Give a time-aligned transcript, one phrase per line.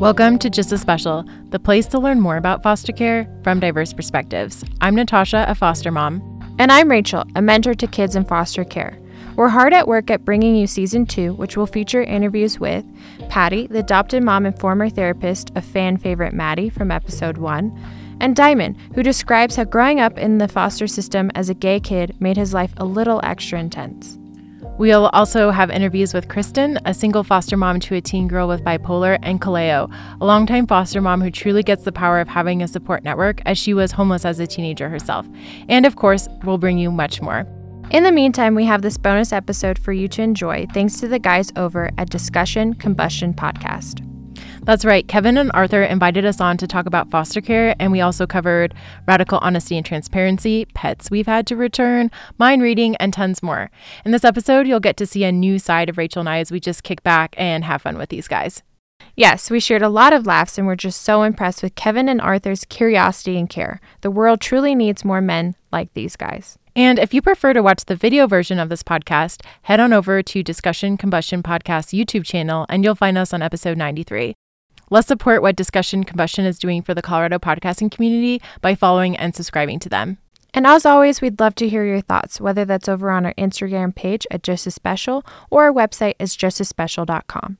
[0.00, 3.92] Welcome to Just As Special, the place to learn more about foster care from diverse
[3.92, 4.64] perspectives.
[4.80, 6.22] I'm Natasha, a foster mom.
[6.58, 8.98] And I'm Rachel, a mentor to kids in foster care.
[9.36, 12.86] We're hard at work at bringing you season two, which will feature interviews with
[13.28, 17.78] Patty, the adopted mom and former therapist of fan favorite Maddie from episode one,
[18.20, 22.16] and Diamond, who describes how growing up in the foster system as a gay kid
[22.20, 24.18] made his life a little extra intense.
[24.80, 28.64] We'll also have interviews with Kristen, a single foster mom to a teen girl with
[28.64, 32.66] bipolar, and Kaleo, a longtime foster mom who truly gets the power of having a
[32.66, 35.28] support network as she was homeless as a teenager herself.
[35.68, 37.46] And of course, we'll bring you much more.
[37.90, 41.18] In the meantime, we have this bonus episode for you to enjoy thanks to the
[41.18, 44.00] guys over at Discussion Combustion Podcast.
[44.70, 45.08] That's right.
[45.08, 48.72] Kevin and Arthur invited us on to talk about foster care, and we also covered
[49.04, 53.68] radical honesty and transparency, pets we've had to return, mind reading, and tons more.
[54.04, 56.52] In this episode, you'll get to see a new side of Rachel and I as
[56.52, 58.62] we just kick back and have fun with these guys.
[59.16, 62.20] Yes, we shared a lot of laughs and we're just so impressed with Kevin and
[62.20, 63.80] Arthur's curiosity and care.
[64.02, 66.60] The world truly needs more men like these guys.
[66.76, 70.22] And if you prefer to watch the video version of this podcast, head on over
[70.22, 74.32] to Discussion Combustion Podcast YouTube channel and you'll find us on episode 93.
[74.92, 79.36] Let's support what Discussion Combustion is doing for the Colorado podcasting community by following and
[79.36, 80.18] subscribing to them.
[80.52, 83.94] And as always, we'd love to hear your thoughts, whether that's over on our Instagram
[83.94, 87.58] page at Just As Special or our website is justasspecial.com.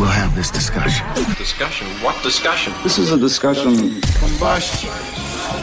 [0.00, 1.06] We'll have this discussion.
[1.36, 1.86] Discussion?
[2.02, 2.72] What discussion?
[2.82, 4.00] This is a discussion.
[4.00, 4.90] Combustion.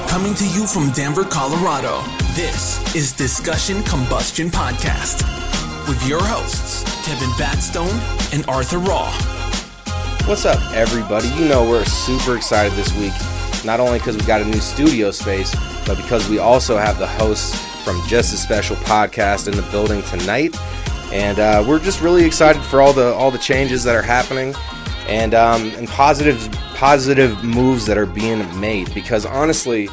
[0.09, 2.03] Coming to you from Denver, Colorado,
[2.35, 5.42] this is Discussion Combustion Podcast
[5.87, 7.93] with your hosts, Kevin Batstone
[8.33, 9.11] and Arthur Raw.
[10.25, 11.27] What's up, everybody?
[11.29, 13.13] You know, we're super excited this week,
[13.65, 15.53] not only because we got a new studio space,
[15.85, 20.01] but because we also have the hosts from Just As Special podcast in the building
[20.03, 20.55] tonight.
[21.11, 24.55] And uh, we're just really excited for all the all the changes that are happening
[25.07, 28.93] and um, and positive positive moves that are being made.
[28.93, 29.89] Because honestly,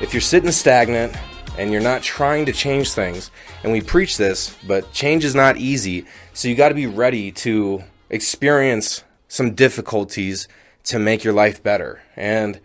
[0.00, 1.14] if you're sitting stagnant
[1.58, 3.30] and you're not trying to change things,
[3.62, 6.06] and we preach this, but change is not easy.
[6.32, 10.48] So you got to be ready to experience some difficulties
[10.84, 12.02] to make your life better.
[12.16, 12.60] And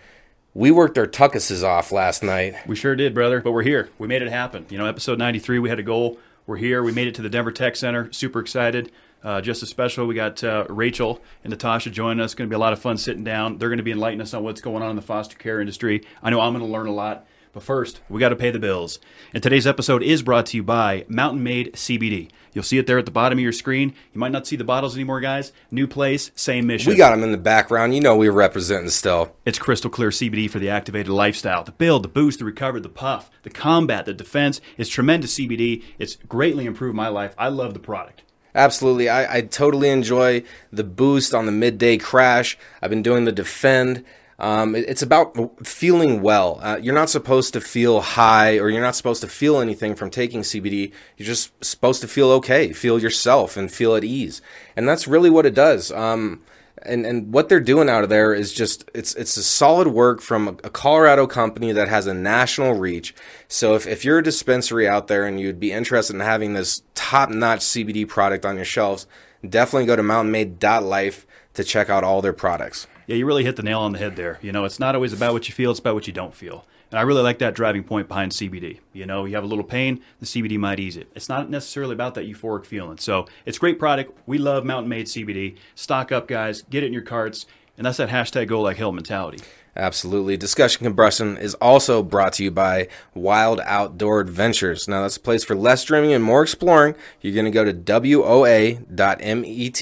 [0.53, 2.55] we worked our tuckuses off last night.
[2.67, 3.41] We sure did, brother.
[3.41, 3.89] But we're here.
[3.97, 4.65] We made it happen.
[4.69, 6.19] You know, episode 93, we had a goal.
[6.47, 6.83] We're here.
[6.83, 8.11] We made it to the Denver Tech Center.
[8.11, 8.91] Super excited.
[9.23, 12.33] Uh, just as special, we got uh, Rachel and Natasha joining us.
[12.33, 13.57] Going to be a lot of fun sitting down.
[13.57, 16.03] They're going to be enlightening us on what's going on in the foster care industry.
[16.23, 17.25] I know I'm going to learn a lot.
[17.51, 18.99] But first, we got to pay the bills.
[19.33, 22.29] And today's episode is brought to you by Mountain Made CBD.
[22.53, 23.93] You'll see it there at the bottom of your screen.
[24.13, 25.51] You might not see the bottles anymore, guys.
[25.71, 26.91] New place, same mission.
[26.91, 27.95] We got them in the background.
[27.95, 29.35] You know we're representing still.
[29.45, 31.63] It's crystal clear CBD for the activated lifestyle.
[31.63, 34.61] The build, the boost, the recover, the puff, the combat, the defense.
[34.77, 35.83] It's tremendous CBD.
[35.97, 37.33] It's greatly improved my life.
[37.37, 38.23] I love the product.
[38.55, 39.09] Absolutely.
[39.09, 42.57] I, I totally enjoy the boost on the midday crash.
[42.81, 44.03] I've been doing the defend.
[44.39, 46.59] Um, it, it's about feeling well.
[46.61, 50.09] Uh, you're not supposed to feel high or you're not supposed to feel anything from
[50.09, 50.91] taking CBD.
[51.17, 54.41] You're just supposed to feel okay, feel yourself, and feel at ease.
[54.75, 55.91] And that's really what it does.
[55.91, 56.41] Um,
[56.83, 60.21] and and what they're doing out of there is just it's it's a solid work
[60.21, 63.13] from a, a Colorado company that has a national reach.
[63.47, 66.81] So if, if you're a dispensary out there and you'd be interested in having this
[66.95, 69.07] top notch CBD product on your shelves,
[69.47, 72.87] definitely go to mountainmade.life to check out all their products.
[73.09, 74.37] Yeah, you really hit the nail on the head there.
[74.39, 76.67] You know, it's not always about what you feel, it's about what you don't feel.
[76.91, 78.81] And I really like that driving point behind CBD.
[78.93, 81.09] You know, you have a little pain, the CBD might ease it.
[81.15, 82.99] It's not necessarily about that euphoric feeling.
[82.99, 84.15] So it's great product.
[84.27, 85.57] We love Mountain Made CBD.
[85.73, 86.61] Stock up, guys.
[86.69, 87.47] Get it in your carts.
[87.77, 89.39] And that's that hashtag go like hell mentality.
[89.75, 90.37] Absolutely.
[90.37, 94.87] Discussion Combustion is also brought to you by Wild Outdoor Adventures.
[94.87, 96.95] Now, that's a place for less dreaming and more exploring.
[97.21, 98.79] You're going to go to WOA.MEET,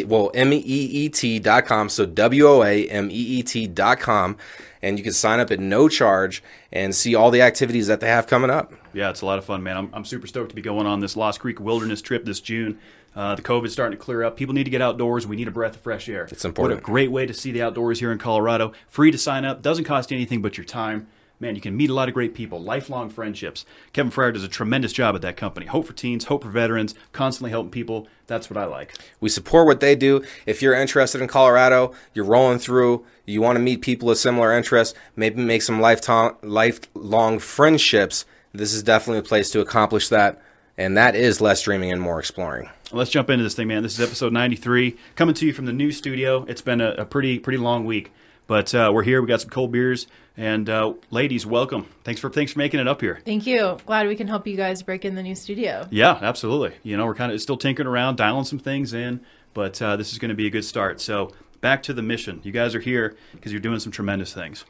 [0.08, 1.90] well, M-E-E-T.com.
[1.90, 4.38] So W-O-A-M-E-E-T.com.
[4.81, 8.08] And you can sign up at no charge and see all the activities that they
[8.08, 8.74] have coming up.
[8.94, 9.78] Yeah, it's a lot of fun, man.
[9.78, 12.78] I'm, I'm super stoked to be going on this Lost Creek Wilderness trip this June.
[13.18, 14.38] Uh, the is starting to clear up.
[14.38, 15.25] People need to get outdoors.
[15.25, 16.28] We need a breath of fresh air.
[16.31, 16.81] It's important.
[16.81, 18.74] What a great way to see the outdoors here in Colorado.
[18.88, 19.64] Free to sign up.
[19.64, 21.08] Doesn't cost you anything but your time.
[21.40, 23.66] Man, you can meet a lot of great people, lifelong friendships.
[23.92, 25.66] Kevin Fryer does a tremendous job at that company.
[25.66, 28.08] Hope for teens, hope for veterans, constantly helping people.
[28.28, 28.96] That's what I like.
[29.19, 30.24] We support what they do.
[30.46, 34.56] If you're interested in Colorado, you're rolling through, you want to meet people with similar
[34.56, 38.25] interests, maybe make some lifetime, lifelong friendships,
[38.58, 40.42] this is definitely a place to accomplish that.
[40.77, 42.69] And that is less dreaming and more exploring.
[42.91, 43.81] Let's jump into this thing, man.
[43.81, 46.45] This is episode 93, coming to you from the new studio.
[46.47, 48.12] It's been a, a pretty pretty long week,
[48.45, 49.19] but uh, we're here.
[49.19, 50.06] We got some cold beers,
[50.38, 51.88] and uh, ladies, welcome.
[52.03, 53.19] Thanks for thanks for making it up here.
[53.25, 53.77] Thank you.
[53.88, 55.88] Glad we can help you guys break in the new studio.
[55.89, 56.75] Yeah, absolutely.
[56.83, 59.21] You know, we're kind of still tinkering around, dialing some things in,
[59.56, 61.01] but uh, this is going to be a good start.
[61.01, 62.39] So back to the mission.
[62.44, 64.63] You guys are here because you're doing some tremendous things,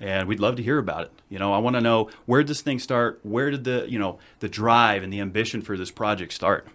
[0.00, 1.12] and we'd love to hear about it.
[1.28, 3.20] You know, I want to know where did this thing start?
[3.22, 6.68] Where did the you know the drive and the ambition for this project start?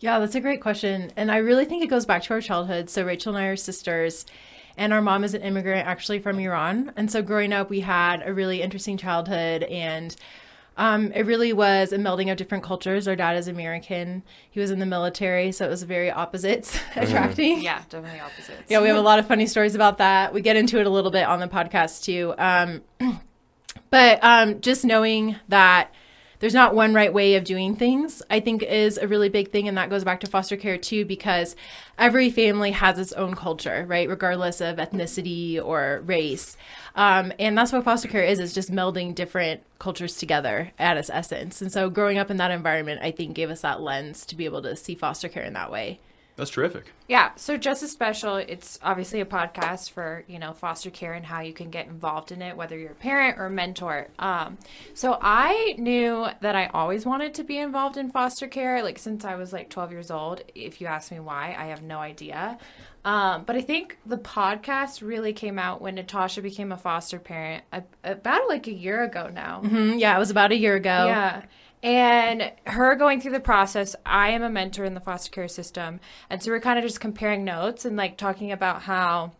[0.00, 1.10] Yeah, that's a great question.
[1.16, 2.90] And I really think it goes back to our childhood.
[2.90, 4.24] So Rachel and I are sisters,
[4.76, 6.92] and our mom is an immigrant actually from Iran.
[6.96, 10.14] And so growing up, we had a really interesting childhood and
[10.76, 13.06] um, it really was a melding of different cultures.
[13.06, 14.22] Our dad is American.
[14.50, 17.62] He was in the military, so it was very opposites attracting.
[17.62, 18.62] Yeah, definitely opposites.
[18.68, 20.34] Yeah, we have a lot of funny stories about that.
[20.34, 22.34] We get into it a little bit on the podcast too.
[22.38, 22.82] Um,
[23.90, 25.92] but um, just knowing that
[26.40, 29.68] there's not one right way of doing things, I think is a really big thing.
[29.68, 31.56] And that goes back to foster care too, because
[31.98, 34.08] every family has its own culture, right?
[34.08, 36.56] Regardless of ethnicity or race.
[36.96, 41.10] Um, and that's what foster care is, is just melding different cultures together at its
[41.10, 41.60] essence.
[41.60, 44.44] And so growing up in that environment, I think gave us that lens to be
[44.44, 46.00] able to see foster care in that way.
[46.36, 46.92] That's terrific.
[47.06, 51.24] Yeah, so Just as Special, it's obviously a podcast for, you know, foster care and
[51.24, 54.08] how you can get involved in it, whether you're a parent or a mentor.
[54.18, 54.58] Um,
[54.94, 59.24] so I knew that I always wanted to be involved in foster care, like since
[59.24, 60.42] I was like 12 years old.
[60.56, 62.58] If you ask me why, I have no idea.
[63.04, 67.62] Um, but I think the podcast really came out when Natasha became a foster parent
[67.70, 69.60] a- about like a year ago now.
[69.62, 71.06] Mm, yeah, it was about a year ago.
[71.06, 71.42] Yeah.
[71.84, 76.00] And her going through the process, I am a mentor in the foster care system.
[76.30, 79.32] And so we're kind of just comparing notes and like talking about how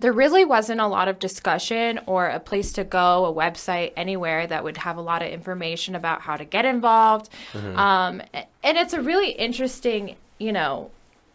[0.00, 4.46] there really wasn't a lot of discussion or a place to go, a website, anywhere
[4.46, 7.30] that would have a lot of information about how to get involved.
[7.76, 8.22] Um,
[8.62, 10.90] and it's a really interesting, you know,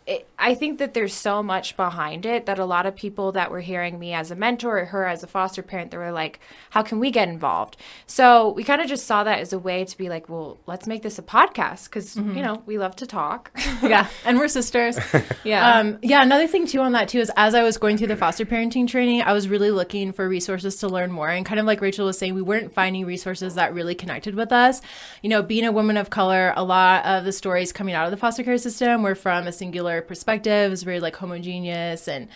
[0.05, 3.49] it, I think that there's so much behind it that a lot of people that
[3.49, 6.39] were hearing me as a mentor or her as a foster parent, they were like,
[6.71, 7.77] how can we get involved?
[8.05, 10.87] So we kind of just saw that as a way to be like, well, let's
[10.87, 13.51] make this a podcast because, you know, we love to talk.
[13.81, 14.97] yeah, and we're sisters.
[15.43, 15.77] Yeah.
[15.79, 18.15] Um, yeah, another thing too on that too is as I was going through the
[18.15, 21.27] foster parenting training, I was really looking for resources to learn more.
[21.27, 24.51] And kind of like Rachel was saying, we weren't finding resources that really connected with
[24.53, 24.81] us.
[25.21, 28.11] You know, being a woman of color, a lot of the stories coming out of
[28.11, 30.67] the foster care system were from a singular perspective.
[30.67, 32.27] It was very like homogeneous and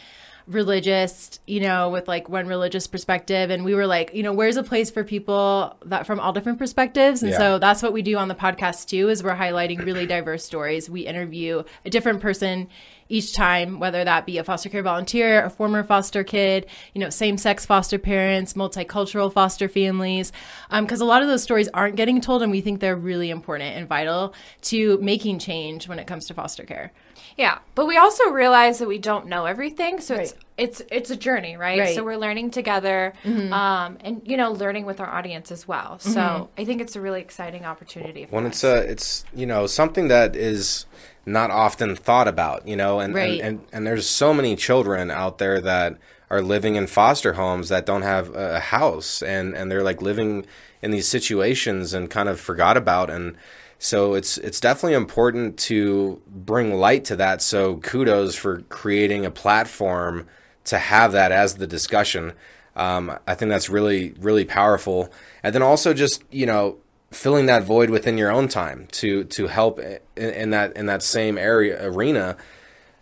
[0.48, 3.50] religious, you know, with like one religious perspective.
[3.50, 6.57] And we were like, you know, where's a place for people that from all different
[6.57, 7.21] perspectives?
[7.21, 7.38] And Yeah.
[7.38, 10.89] so that's what we do on the podcast too, is we're highlighting really diverse stories.
[10.89, 12.69] We interview a different person
[13.09, 17.09] each time, whether that be a foster care volunteer, a former foster kid, you know,
[17.09, 20.31] same sex foster parents, multicultural foster families.
[20.71, 23.30] Um, because a lot of those stories aren't getting told, and we think they're really
[23.30, 24.33] important and vital
[24.63, 26.92] to making change when it comes to foster care.
[27.38, 30.44] Yeah, but we also realize that we don't know everything, so it's Right.
[30.57, 31.80] it's it's a journey, right?
[31.80, 31.95] Right.
[31.95, 33.54] So we're learning together, mm-hmm.
[33.54, 36.00] um, and you know, learning with our audience as well.
[36.00, 36.62] So mm-hmm.
[36.62, 38.25] I think it's a really exciting opportunity.
[38.25, 38.54] For when us.
[38.54, 40.86] it's a, it's you know something that is
[41.28, 43.40] not often thought about you know and, Right.
[43.42, 45.98] and, and and there's so many children out there that
[46.30, 50.45] are living in foster homes that don't have a house and and they're like living
[50.81, 53.36] in these situations and kind of forgot about and
[53.79, 57.41] so it's it's definitely important to bring light to that.
[57.41, 60.27] So kudos for creating a platform
[60.65, 62.33] to have that as the discussion.
[62.75, 65.12] Um, I think that's really, really powerful.
[65.44, 66.77] And then also just you know
[67.12, 71.03] filling that void within your own time to to help in, in that in that
[71.03, 72.35] same area arena,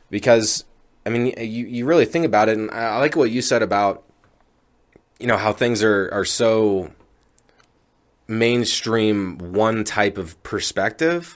[0.10, 0.66] because
[1.06, 3.64] I mean you you really think about it, and I I like what you said
[3.64, 4.04] about
[5.20, 6.92] you know how things are are so
[8.28, 11.36] mainstream one type of perspective.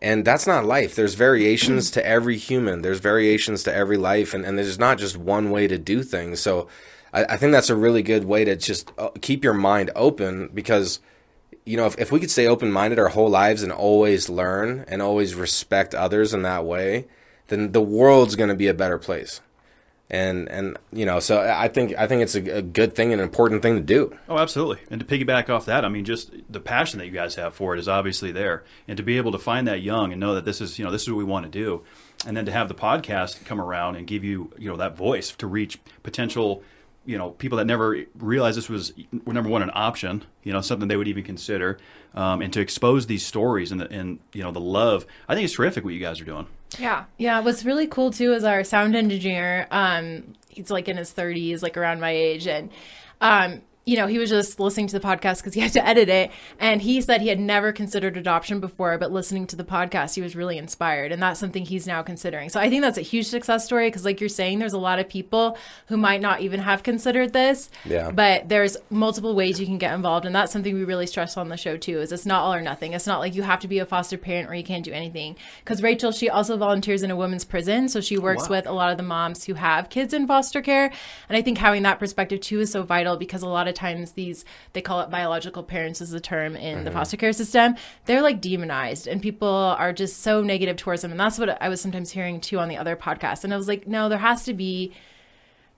[0.00, 0.96] And that's not life.
[0.96, 2.82] There's variations to every human.
[2.82, 6.40] There's variations to every life, and, and there's not just one way to do things.
[6.40, 6.68] So,
[7.12, 10.50] I, I think that's a really good way to just uh, keep your mind open
[10.52, 11.00] because,
[11.64, 14.84] you know, if, if we could stay open minded our whole lives and always learn
[14.88, 17.06] and always respect others in that way,
[17.48, 19.40] then the world's going to be a better place.
[20.10, 23.20] And and you know, so I think I think it's a, a good thing and
[23.20, 24.14] an important thing to do.
[24.28, 24.78] Oh, absolutely.
[24.90, 27.74] And to piggyback off that, I mean, just the passion that you guys have for
[27.74, 30.44] it is obviously there, and to be able to find that young and know that
[30.44, 31.82] this is, you know, this is what we want to do,
[32.26, 35.30] and then to have the podcast come around and give you, you know, that voice
[35.30, 36.62] to reach potential,
[37.06, 38.92] you know, people that never realized this was
[39.24, 41.78] number one an option, you know, something they would even consider,
[42.14, 45.06] um, and to expose these stories and the, and you know the love.
[45.26, 46.48] I think it's terrific what you guys are doing.
[46.78, 49.66] Yeah, Yeah, what's really cool too is our sound engineer.
[49.70, 52.70] Um, he's like in his thirties, like around my age, and
[53.20, 56.08] um, you know, he was just listening to the podcast because he had to edit
[56.08, 56.30] it.
[56.60, 60.20] And he said he had never considered adoption before, but listening to the podcast, he
[60.20, 61.10] was really inspired.
[61.10, 62.48] And that's something he's now considering.
[62.48, 65.00] So I think that's a huge success story because, like you're saying, there's a lot
[65.00, 65.58] of people
[65.88, 67.70] who might not even have considered this.
[67.84, 68.12] Yeah.
[68.12, 70.26] But there's multiple ways you can get involved.
[70.26, 72.62] And that's something we really stress on the show, too, is it's not all or
[72.62, 72.92] nothing.
[72.92, 75.36] It's not like you have to be a foster parent or you can't do anything.
[75.64, 77.88] Because Rachel, she also volunteers in a women's prison.
[77.88, 80.92] So she works with a lot of the moms who have kids in foster care.
[81.28, 84.12] And I think having that perspective, too, is so vital because a lot of times
[84.12, 86.98] these they call it biological parents is the term in the mm-hmm.
[86.98, 87.74] foster care system
[88.06, 91.10] they're like demonized and people are just so negative towards them.
[91.10, 93.44] And that's what i was sometimes hearing too on the other podcast.
[93.44, 94.92] And i was like no there has to be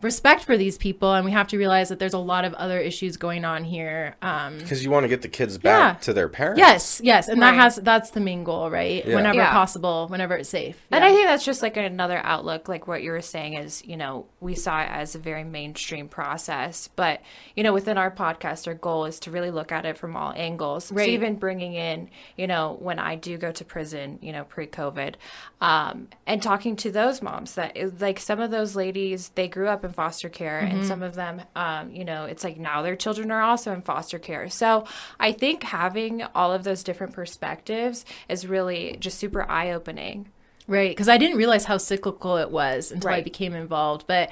[0.05, 2.79] respect for these people and we have to realize that there's a lot of other
[2.79, 6.01] issues going on here um Because you want to get the kids back Yeah.
[6.03, 6.59] to their parents.
[6.59, 9.17] yes yes and that has that's the main goal right Yeah.
[9.17, 9.51] whenever Yeah.
[9.53, 13.11] possible whenever it's safe And I think that's just like another outlook, like what you
[13.11, 16.89] were saying is, you know, we saw it as a very mainstream process.
[16.95, 17.21] But,
[17.57, 20.33] you know, within our podcast, our goal is to really look at it from all
[20.37, 20.85] angles.
[20.87, 21.09] So Right.
[21.09, 25.15] even bringing in, you know, when I do go to prison, you know, pre COVID,
[25.65, 29.83] um, and talking to those moms that, like, some of those ladies, they grew up
[29.83, 33.31] in foster care, and some of them, um, you know, it's like now their children
[33.31, 34.51] are also in foster care.
[34.51, 34.85] So
[35.19, 40.29] I think having all of those different perspectives is really just super eye opening.
[40.67, 44.07] Right, because I didn't realize how cyclical it was until I became involved.
[44.07, 44.31] But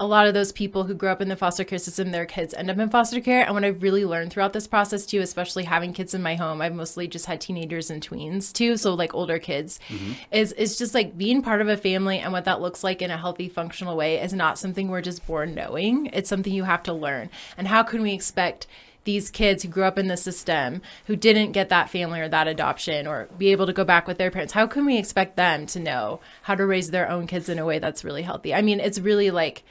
[0.00, 2.54] a lot of those people who grew up in the foster care system, their kids
[2.54, 3.44] end up in foster care.
[3.44, 6.60] And what I've really learned throughout this process too, especially having kids in my home,
[6.60, 10.12] I've mostly just had teenagers and tweens too, so like older kids, mm-hmm.
[10.30, 13.10] is is just like being part of a family and what that looks like in
[13.10, 16.06] a healthy, functional way is not something we're just born knowing.
[16.12, 17.30] It's something you have to learn.
[17.56, 18.68] And how can we expect
[19.02, 22.46] these kids who grew up in the system who didn't get that family or that
[22.46, 25.64] adoption or be able to go back with their parents how can we expect them
[25.64, 28.60] to know how to raise their own kids in a way that's really healthy i
[28.60, 29.62] mean it's really like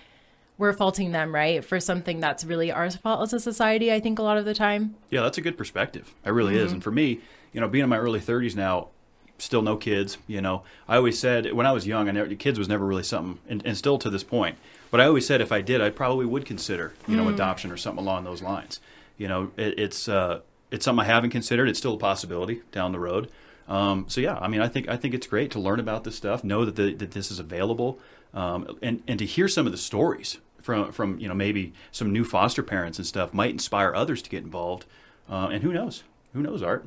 [0.58, 4.20] we're faulting them right for something that's really our fault as a society i think
[4.20, 6.14] a lot of the time Yeah, that's a good perspective.
[6.26, 6.72] It really is.
[6.72, 7.22] And for me,
[7.54, 8.90] you know, being in my early 30s now,
[9.38, 12.58] still no kids, you know, I always said when I was young, I never, kids
[12.60, 14.58] was never really something, and, and still to this point.
[14.92, 17.78] But I always said if I did, I probably would consider, you know, adoption or
[17.78, 18.80] something along those lines.
[19.18, 21.68] You know, it, it's uh, it's something I haven't considered.
[21.70, 23.30] It's still a possibility down the road.
[23.68, 26.16] Um, so yeah, I mean, I think I think it's great to learn about this
[26.16, 28.00] stuff, know that the, that this is available,
[28.34, 30.38] um, and and to hear some of the stories
[30.68, 34.30] from from you know maybe some new foster parents and stuff might inspire others to
[34.30, 34.86] get involved.
[35.30, 36.04] Uh, and who knows?
[36.34, 36.86] Who knows, Art?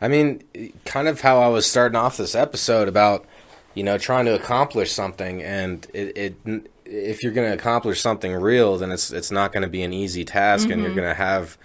[0.00, 0.42] I mean,
[0.84, 3.26] kind of how I was starting off this episode about,
[3.74, 8.32] you know, trying to accomplish something, and it, it if you're going to accomplish something
[8.34, 11.14] real, then it's it's not going to be an easy task, and you're going to
[11.14, 11.58] have,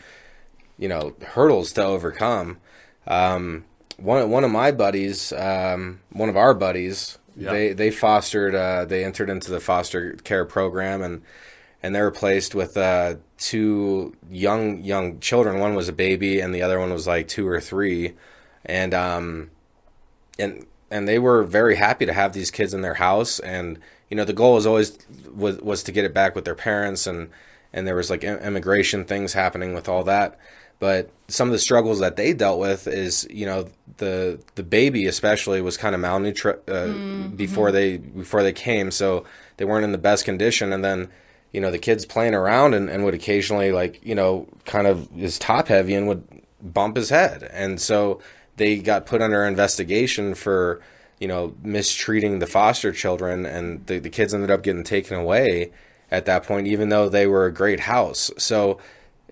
[0.78, 2.58] you know, hurdles to overcome.
[3.08, 3.64] Um,
[3.98, 7.18] one one of my buddies, um, one of our buddies,
[7.50, 11.22] They they fostered, uh, they entered into the foster care program, and
[11.82, 15.60] and they were placed with uh, two young young children.
[15.60, 18.14] One was a baby, and the other one was like two or three,
[18.66, 19.52] and um,
[20.38, 23.40] and and they were very happy to have these kids in their house.
[23.40, 23.80] And
[24.10, 24.98] you know, the goal was always
[25.34, 27.30] was was to get it back with their parents, and
[27.74, 30.38] and there was like immigration things happening with all that.
[30.82, 35.06] But some of the struggles that they dealt with is, you know, the the baby
[35.06, 39.24] especially was kind of malnutri uh, before they before they came, so
[39.58, 40.74] they weren't in the best condition.
[40.74, 41.10] And then,
[41.52, 45.08] you know, the kids playing around and, and would occasionally like, you know, kind of
[45.16, 46.24] is top heavy and would
[46.64, 47.44] bump his head.
[47.54, 48.20] And so
[48.58, 50.82] they got put under investigation for,
[51.20, 55.72] you know, mistreating the foster children, and the the kids ended up getting taken away
[56.10, 58.32] at that point, even though they were a great house.
[58.40, 58.80] So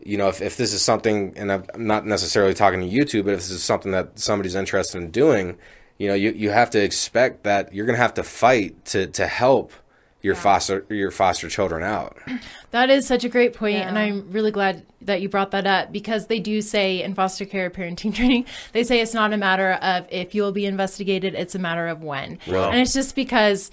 [0.03, 3.25] you know, if, if this is something, and I'm I'm not necessarily talking to YouTube,
[3.25, 5.57] but if this is something that somebody's interested in doing,
[5.97, 9.07] you know, you, you have to expect that you're going to have to fight to,
[9.07, 9.73] to help
[10.21, 12.17] your foster your foster children out.
[12.71, 14.03] That is such a great point, and Yeah.
[14.03, 17.71] I'm really glad that you brought that up because they do say in foster care
[17.71, 21.59] parenting training, they say it's not a matter of if you'll be investigated, it's a
[21.59, 22.37] matter of when.
[22.45, 22.69] Wow.
[22.69, 23.71] And it's just because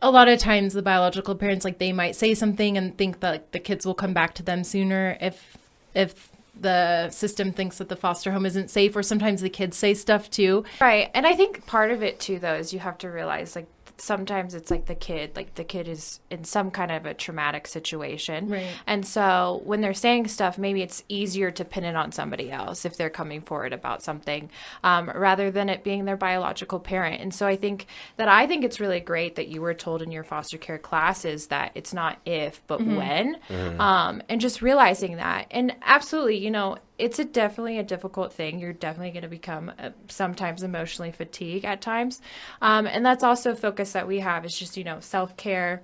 [0.00, 3.30] a lot of times the biological parents like they might say something and think that
[3.30, 5.57] like, the kids will come back to them sooner if
[5.94, 6.30] if
[6.60, 10.28] the system thinks that the foster home isn't safe or sometimes the kids say stuff
[10.30, 10.64] too.
[10.80, 11.10] Right.
[11.14, 13.66] And I think part of it too though is you have to realize like
[14.00, 17.66] sometimes it's like the kid like the kid is in some kind of a traumatic
[17.66, 18.48] situation.
[18.48, 18.70] Right.
[18.86, 22.84] And so when they're saying stuff maybe it's easier to pin it on somebody else
[22.84, 24.50] if they're coming forward about something
[24.84, 27.20] um, rather than it being their biological parent.
[27.20, 27.86] And so I think
[28.16, 31.48] that I think it's really great that you were told in your foster care classes
[31.48, 33.36] that it's not if but when
[33.78, 38.58] um, and just realizing that and absolutely you know it's a definitely a difficult thing.
[38.58, 42.20] You're definitely going to become uh, sometimes emotionally fatigued at times,
[42.60, 45.82] um, and that's also a focus that we have is just you know self care,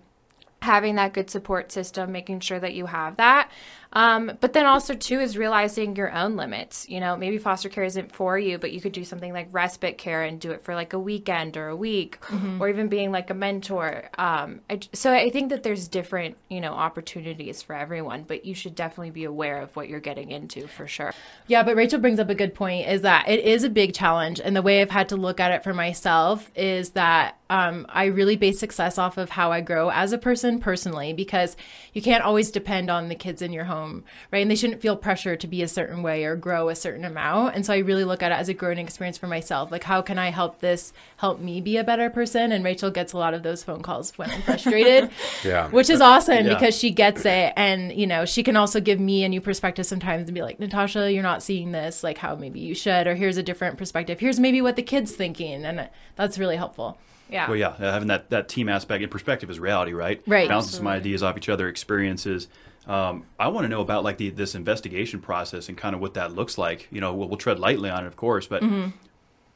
[0.62, 3.50] having that good support system, making sure that you have that.
[3.94, 6.88] Um, but then also too is realizing your own limits.
[6.88, 9.98] You know, maybe foster care isn't for you, but you could do something like respite
[9.98, 12.18] care and do it for like a weekend or a week,
[12.60, 14.10] or even being like a mentor.
[14.18, 18.54] Um, I, so I think that there's different you know opportunities for everyone, but you
[18.54, 21.12] should definitely be aware of what you're getting into for sure.
[21.46, 24.40] Yeah, but Rachel brings up a good point is that it is a big challenge.
[24.42, 28.06] And the way I've had to look at it for myself is that um, I
[28.06, 31.56] really base success off of how I grow as a person personally, because
[31.92, 33.83] you can't always depend on the kids in your home,
[34.32, 34.40] right?
[34.40, 37.54] And they shouldn't feel pressure to be a certain way or grow a certain amount.
[37.54, 39.70] And so I really look at it as a growing experience for myself.
[39.70, 42.52] Like, how can I help this help me be a better person?
[42.52, 45.10] And Rachel gets a lot of those phone calls when I'm frustrated,
[45.44, 45.68] Yeah.
[45.70, 46.54] which is awesome Yeah.
[46.54, 47.52] because she gets it.
[47.56, 50.58] And, you know, she can also give me a new perspective sometimes and be like,
[50.60, 54.20] Natasha, you're not seeing this like how maybe you should, or here's a different perspective.
[54.20, 55.64] Here's maybe what the kid's thinking.
[55.64, 56.98] And that's really helpful.
[57.30, 57.48] Yeah.
[57.48, 60.22] Well, yeah, having that, that team aspect in perspective is reality, right?
[60.26, 60.46] Right.
[60.46, 62.48] Bouncing some ideas off each other, experiences.
[62.86, 66.14] Um, I want to know about like the this investigation process and kind of what
[66.14, 66.88] that looks like.
[66.90, 68.62] You know, we'll, we'll tread lightly on it, of course, but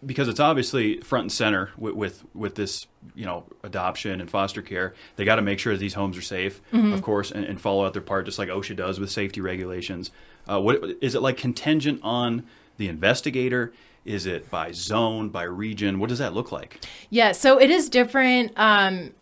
[0.04, 4.62] because it's obviously front and center with with, with this you know adoption and foster
[4.62, 7.60] care, they got to make sure that these homes are safe, of course, and, and
[7.60, 10.10] follow out their part, just like OSHA does with safety regulations.
[10.48, 12.44] Uh, what is it like contingent on
[12.76, 13.72] the investigator?
[14.04, 15.98] Is it by zone, by region?
[15.98, 16.80] What does that look like?
[17.10, 18.52] Yeah, so it is different.
[18.56, 19.12] Um,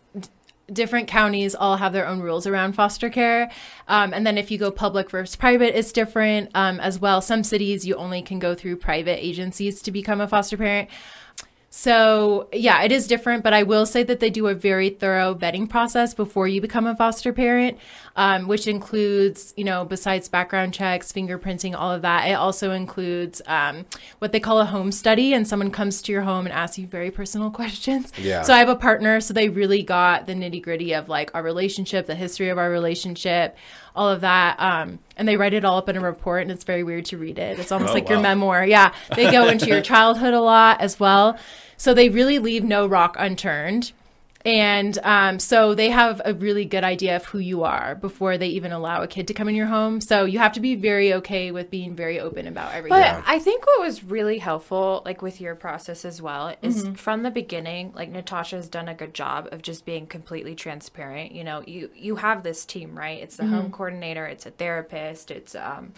[0.73, 3.50] different counties all have their own rules around foster care.
[3.88, 7.20] Um, and then if you go public versus private, it's different um, as well.
[7.20, 10.88] Some cities, you only can go through private agencies to become a foster parent.
[11.78, 15.35] So, yeah, it is different, but I will say that they do a very thorough
[15.35, 17.76] vetting process before you become a foster parent,
[18.16, 23.42] um, which includes, you know, besides background checks, fingerprinting, all of that, it also includes
[23.47, 23.85] um,
[24.21, 25.35] what they call a home study.
[25.35, 28.11] And someone comes to your home and asks you very personal questions.
[28.16, 28.40] Yeah.
[28.40, 31.42] So, I have a partner, so they really got the nitty gritty of like our
[31.42, 33.54] relationship, the history of our relationship,
[33.96, 34.60] all of that.
[34.60, 37.18] Um, and they write it all up in a report, and it's very weird to
[37.18, 37.58] read it.
[37.58, 38.64] It's almost Oh, like your memoir.
[38.66, 38.92] Yeah.
[39.14, 41.38] They go into your childhood a lot as well.
[41.76, 43.92] So they really leave no rock unturned.
[44.46, 48.46] And um, so they have a really good idea of who you are before they
[48.46, 50.00] even allow a kid to come in your home.
[50.00, 53.00] So you have to be very okay with being very open about everything.
[53.00, 57.24] But I think what was really helpful, like with your process as well, is from
[57.24, 61.32] the beginning, like Natasha's done a good job of just being completely transparent.
[61.32, 63.21] You know, you you have this team, right?
[63.21, 65.92] It's the home coordinator, it's a therapist, it's um,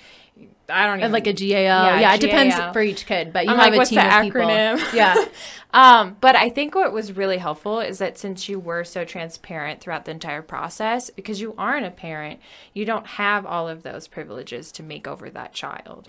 [0.71, 2.01] I don't even like a GAL.
[2.01, 4.17] Yeah, it depends for each kid, but you I'm have like, a what's team the
[4.17, 4.41] of people.
[4.43, 4.93] acronym?
[4.95, 5.25] Yeah.
[5.73, 9.81] Um, but I think what was really helpful is that since you were so transparent
[9.81, 12.41] throughout the entire process, because you aren't a parent,
[12.75, 16.07] you don't have all of those privileges to make over that child.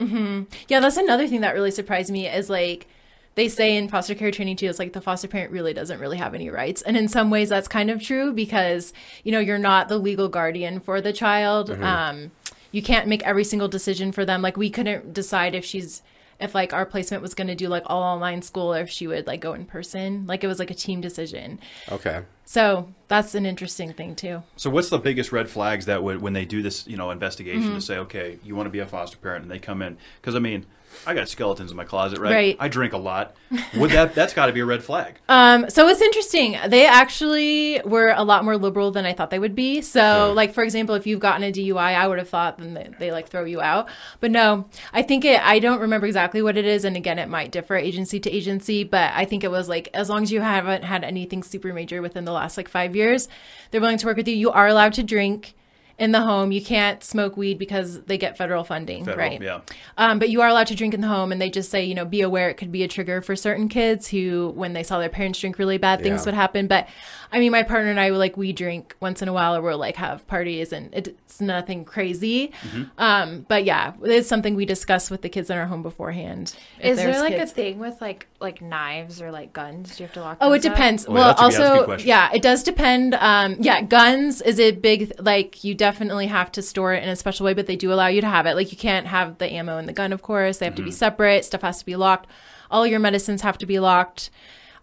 [0.68, 2.88] Yeah, that's another thing that really surprised me is like
[3.36, 6.18] they say in foster care training too, it's like the foster parent really doesn't really
[6.18, 6.82] have any rights.
[6.82, 8.92] And in some ways that's kind of true because,
[9.24, 11.70] you know, you're not the legal guardian for the child.
[11.70, 12.32] Um,
[12.72, 14.42] you can't make every single decision for them.
[14.42, 16.02] Like we couldn't decide if she's
[16.40, 19.08] if like our placement was going to do like all online school or if she
[19.08, 20.26] would like go in person.
[20.26, 21.60] Like it was like a team decision.
[21.92, 22.22] Okay.
[22.46, 24.44] So that's an interesting thing too.
[24.56, 27.64] So what's the biggest red flags that would when they do this, you know, investigation
[27.64, 27.76] Mm-hmm.
[27.76, 30.34] to say, okay, you want to be a foster parent, and they come in because
[30.34, 30.66] I mean,
[31.06, 32.32] I got skeletons in my closet, right?
[32.32, 32.58] Right.
[32.60, 33.36] I drink a lot.
[33.78, 35.20] Would that that's got to be a red flag?
[35.30, 36.58] Um, so it's interesting.
[36.68, 39.82] They actually were a lot more liberal than I thought they would be.
[39.82, 42.90] So, like for example, if you've gotten a DUI, I would have thought then they,
[42.98, 43.88] they like throw you out.
[44.20, 45.40] But no, I think it.
[45.46, 48.84] I don't remember exactly what it is, and again, it might differ agency to agency.
[48.84, 52.02] But I think it was like as long as you haven't had anything super major
[52.02, 53.30] within the last like five years,
[53.72, 54.36] they're willing to work with you.
[54.36, 55.54] You are allowed to drink.
[56.00, 59.42] In the home, you can't smoke weed because they get federal funding, Federal, right?
[59.42, 59.60] yeah.
[59.98, 61.94] Um, but you are allowed to drink in the home, and they just say, you
[61.94, 64.98] know, be aware it could be a trigger for certain kids who, when they saw
[65.00, 66.26] their parents drink really bad, things Yeah.
[66.28, 66.68] would happen.
[66.68, 66.88] But
[67.32, 69.78] I mean, my partner and I, like, we drink once in a while, or we'll
[69.78, 72.52] like have parties, and it's nothing crazy.
[72.64, 72.84] Mm-hmm.
[72.98, 76.56] Um, but yeah, it's something we discuss with the kids in our home beforehand.
[76.80, 77.52] Is there like kids.
[77.52, 79.96] a thing with like like knives or like guns?
[79.96, 80.40] Do you have to lock?
[80.40, 80.48] Them?
[80.48, 80.76] Oh, it those up?
[80.76, 81.06] depends.
[81.08, 83.14] Oh, yeah, well, that's a- yeah, that's a good also, yeah, it does depend.
[83.16, 87.16] Um, yeah, guns is a big like you definitely have to store it in a
[87.16, 88.56] special way, but they do allow you to have it.
[88.56, 90.58] Like you can't have the ammo and the gun, of course.
[90.58, 91.46] They have to be separate.
[91.46, 92.28] Stuff has to be locked.
[92.72, 94.30] All your medicines have to be locked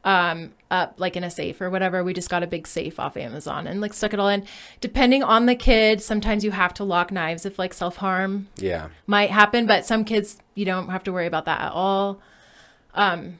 [0.04, 3.16] um up like in a safe or whatever we just got a big safe off
[3.16, 4.44] amazon and like stuck it all in
[4.80, 8.88] depending on the kid sometimes you have to lock knives if like self-harm Yeah.
[9.06, 12.20] might happen but some kids you don't have to worry about that at all
[12.94, 13.38] um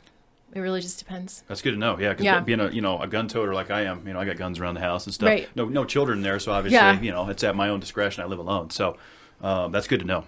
[0.54, 1.98] it really just depends That's good to know.
[1.98, 2.40] Yeah, because Yeah.
[2.40, 4.58] being a you know a gun toter like I am, you know, I got guns
[4.58, 5.26] around the house and stuff.
[5.26, 5.48] Right.
[5.54, 6.98] No, no children there, so obviously, Yeah.
[7.00, 8.22] you know, it's at my own discretion.
[8.22, 8.96] I live alone, so
[9.42, 10.24] um, that's good to know.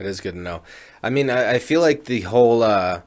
[0.00, 0.62] It is good to know.
[1.00, 3.02] I mean, I, I feel like the whole uh,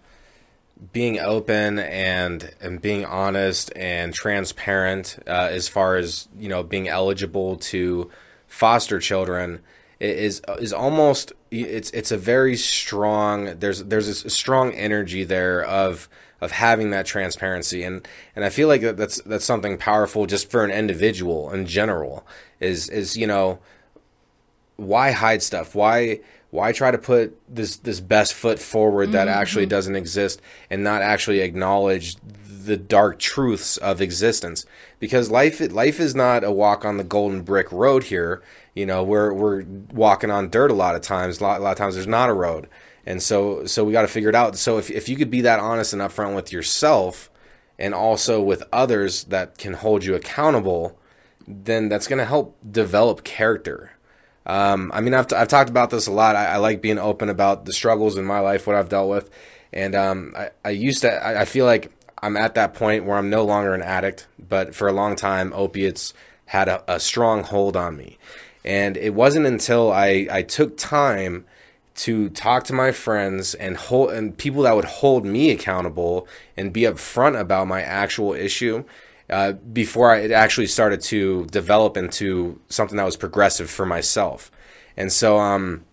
[0.94, 6.88] being open and and being honest and transparent uh, as far as you know being
[6.88, 8.10] eligible to
[8.48, 9.62] foster children
[10.00, 16.10] is is almost it's it's a very strong there's there's a strong energy there of
[16.42, 17.84] of having that transparency.
[17.84, 21.68] And and I feel like that that's that's something powerful just for an individual in
[21.68, 22.26] general
[22.60, 23.60] is is you know
[24.76, 25.76] why hide stuff?
[25.76, 29.70] Why why try to put this this best foot forward that mm-hmm, actually mm-hmm.
[29.70, 32.16] doesn't exist and not actually acknowledge
[32.66, 34.66] the dark truths of existence?
[35.00, 38.44] Because life life is not a walk on the golden brick road here.
[38.76, 41.40] You know we're we're walking on dirt a lot of times.
[41.40, 42.68] A lot, a lot of times there's not a road.
[43.06, 44.58] And so so we got to figure it out.
[44.58, 47.32] So if, if you could be that honest and upfront with yourself
[47.80, 50.98] and also with others that can hold you accountable
[51.48, 53.92] then that's going to help develop character
[54.46, 56.36] um, I mean, I've, t- I've talked about this a lot.
[56.36, 59.30] I, I like being open about the struggles in my life, what I've dealt with.
[59.72, 63.18] And um, I, I used to, I, I feel like I'm at that point where
[63.18, 66.14] I'm no longer an addict, but for a long time, opiates
[66.46, 68.18] had a, a strong hold on me.
[68.64, 71.46] And it wasn't until I, I took time
[71.94, 76.72] to talk to my friends and hold and people that would hold me accountable and
[76.72, 78.84] be upfront about my actual issue
[79.32, 84.52] uh, before I, it actually started to develop into something that was progressive for myself.
[84.98, 85.86] And so, um,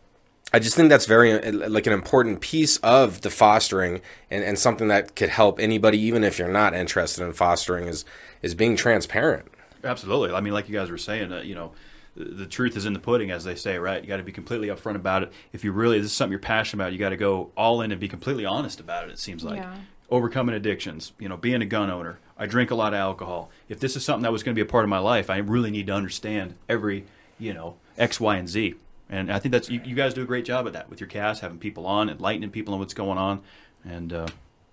[0.52, 4.58] I just think that's very uh, like an important piece of the fostering and, and
[4.58, 8.04] something that could help anybody, even if you're not interested in fostering, is
[8.42, 9.46] is being transparent.
[9.84, 10.34] Absolutely.
[10.34, 11.72] I mean, like you guys were saying, uh, you know,
[12.16, 14.02] the, the truth is in the pudding, as they say, right?
[14.02, 15.32] You got to be completely upfront about it.
[15.52, 17.92] If you really, this is something you're passionate about, you got to go all in
[17.92, 19.10] and be completely honest about it.
[19.12, 19.76] It seems like Yeah.
[20.10, 22.18] overcoming addictions, you know, being a gun owner.
[22.38, 23.50] I drink a lot of alcohol.
[23.68, 25.38] If this is something that was going to be a part of my life, I
[25.38, 27.04] really need to understand every,
[27.38, 28.74] you know, X, Y, and Z.
[29.10, 31.08] And I think that's you, you guys do a great job at that with your
[31.08, 33.40] cast, having people on, enlightening people on what's going on,
[33.84, 34.26] and uh,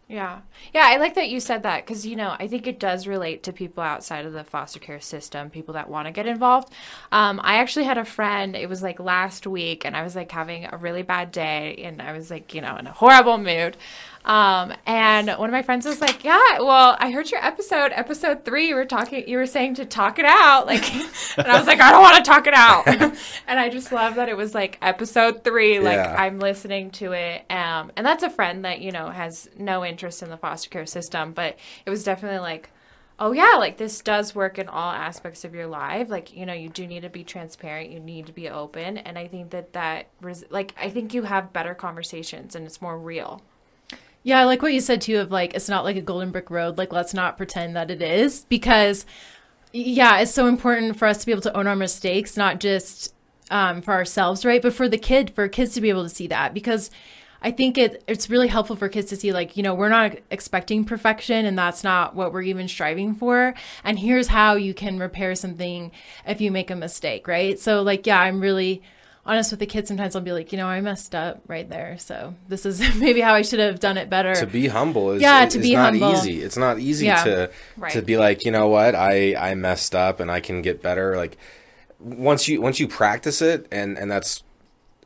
[0.08, 0.42] Yeah.
[0.74, 3.42] Yeah, I like that you said that because, you know, I think it does relate
[3.44, 6.72] to people outside of the foster care system, people that want to get involved.
[7.12, 10.32] Um, I actually had a friend, it was like last week, and I was like
[10.32, 13.78] having a really bad day and I was like, you know, in a horrible mood.
[14.26, 18.44] Um, and one of my friends was like, Yeah, well, I heard your episode, episode
[18.44, 20.66] three, you were talking, you were saying to talk it out.
[20.76, 22.88] Like, and I was like, I don't want to talk it out.
[23.48, 26.16] and I just love that it was like episode three, like, Yeah.
[26.18, 27.46] I'm listening to it.
[27.52, 30.88] Um, and that's a friend that, you know, has no interest in the foster care
[30.88, 32.72] system, but it was definitely like,
[33.20, 36.10] oh yeah, like this does work in all aspects of your life.
[36.10, 38.98] Like, you know, you do need to be transparent, you need to be open.
[38.98, 42.82] And I think that that, res- like, I think you have better conversations and it's
[42.82, 43.42] more real.
[44.26, 46.50] Yeah, I like what you said too of like it's not like a golden brick
[46.50, 46.80] road.
[46.80, 49.06] Like let's not pretend that it is because
[49.72, 53.14] yeah, it's so important for us to be able to own our mistakes, not just
[53.52, 54.64] um, for ourselves, right?
[54.64, 56.90] But for the kid, for kids to be able to see that because
[57.44, 60.18] I think it it's really helpful for kids to see like, you know, we're not
[60.32, 63.54] expecting perfection and that's not what we're even striving for.
[63.84, 65.92] And here's how you can repair something
[66.26, 67.60] if you make a mistake, right?
[67.60, 68.82] So like, yeah, I'm really
[69.26, 69.88] honest with the kids.
[69.88, 71.98] Sometimes I'll be like, you know, I messed up right there.
[71.98, 74.36] So this is maybe how I should have done it better.
[74.36, 76.14] To be humble is, Yeah, is to be not humble.
[76.20, 76.42] easy.
[76.42, 77.24] It's not easy Yeah.
[77.24, 77.92] to Right.
[77.94, 81.16] to be like, you know what, I I messed up and I can get better.
[81.18, 81.38] Like
[82.00, 84.44] once you once you practice it and and that's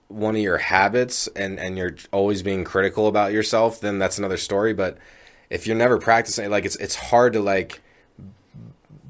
[0.09, 4.37] one of your habits and and you're always being critical about yourself, then that's another
[4.37, 4.73] story.
[4.73, 4.97] But
[5.49, 7.81] if you're never practicing, like it's it's hard to like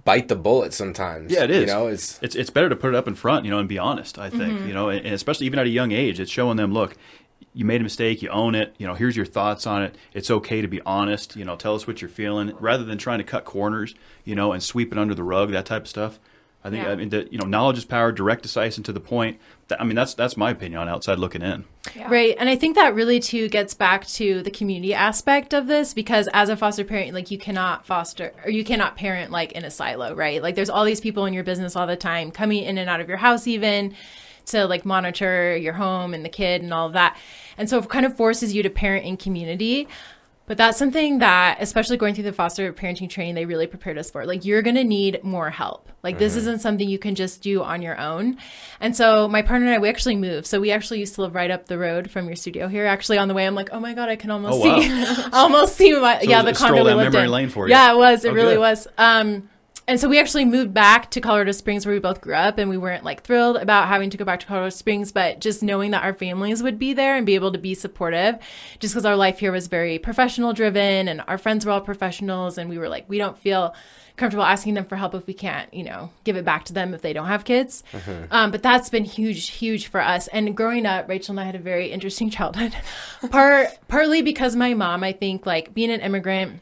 [0.05, 1.31] bite the bullet sometimes.
[1.31, 1.61] Yeah, it is.
[1.61, 3.67] You know, it's it's it's better to put it up in front, you know, and
[3.67, 4.17] be honest.
[4.19, 4.67] I think, mm-hmm.
[4.67, 6.95] you know, and, and especially even at a young age, it's showing them, look,
[7.53, 8.75] you made a mistake, you own it.
[8.77, 9.95] You know, here's your thoughts on it.
[10.13, 11.35] It's okay to be honest.
[11.35, 14.51] You know, tell us what you're feeling, rather than trying to cut corners, you know,
[14.51, 16.19] and sweep it under the rug, that type of stuff.
[16.63, 16.91] I think, Yeah.
[16.91, 19.39] I mean, that you know, knowledge is power, direct, decisive, and to the point.
[19.69, 21.65] That, I mean, that's that's my opinion on outside looking in.
[22.07, 22.35] Right.
[22.37, 26.27] And I think that really too gets back to the community aspect of this because
[26.33, 29.71] as a foster parent, like you cannot foster or you cannot parent like in a
[29.71, 30.41] silo, right?
[30.43, 32.99] Like there's all these people in your business all the time coming in and out
[32.99, 33.95] of your house even
[34.47, 37.17] to like monitor your home and the kid and all of that.
[37.57, 39.87] And so it kind of forces you to parent in community.
[40.49, 44.09] But that's something that, especially going through the foster parenting training, they really prepared us
[44.09, 44.25] for.
[44.25, 45.89] Like, you're going to need more help.
[46.01, 48.35] Like, this isn't something you can just do on your own.
[48.79, 50.47] And so, my partner and I, we actually moved.
[50.47, 52.87] So, we actually used to live right up the road from your studio here.
[52.87, 54.79] Actually, on the way, I'm like, oh my God, I can almost Oh, wow.
[54.81, 57.31] see, almost see my, yeah, it the condo we lived memory in.
[57.31, 57.71] lane for you.
[57.75, 58.25] Yeah, it was.
[58.25, 58.59] It Oh, really good.
[58.59, 58.87] was.
[58.97, 59.49] Um,
[59.89, 62.69] and so we actually moved back to Colorado Springs where we both grew up and
[62.69, 65.89] we weren't like thrilled about having to go back to Colorado Springs, but just knowing
[65.91, 68.37] that our families would be there and be able to be supportive
[68.77, 72.59] just because our life here was very professional driven and our friends were all professionals
[72.59, 73.73] and we were like, we don't feel
[74.15, 76.93] comfortable asking them for help if we can't, you know, give it back to them
[76.93, 77.83] if they don't have kids.
[78.29, 80.27] Um, but that's been huge, huge for us.
[80.27, 82.75] And growing up, Rachel and I had a very interesting childhood.
[83.31, 86.61] Part partly because my mom, I think, like being an immigrant,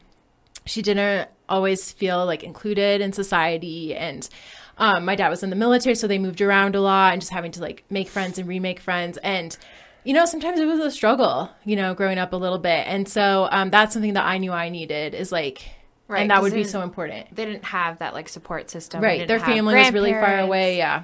[0.68, 4.28] she didn't always feel like included in society and
[4.76, 7.32] um, my dad was in the military so they moved around a lot and just
[7.32, 9.56] having to like make friends and remake friends and
[10.04, 13.08] you know sometimes it was a struggle you know growing up a little bit and
[13.08, 15.70] so um, that's something that i knew i needed is like
[16.08, 17.36] Right, and that would be so important.
[17.36, 19.02] They didn't have that like support system.
[19.02, 21.02] Right their family was really far away yeah.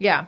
[0.00, 0.26] Yeah.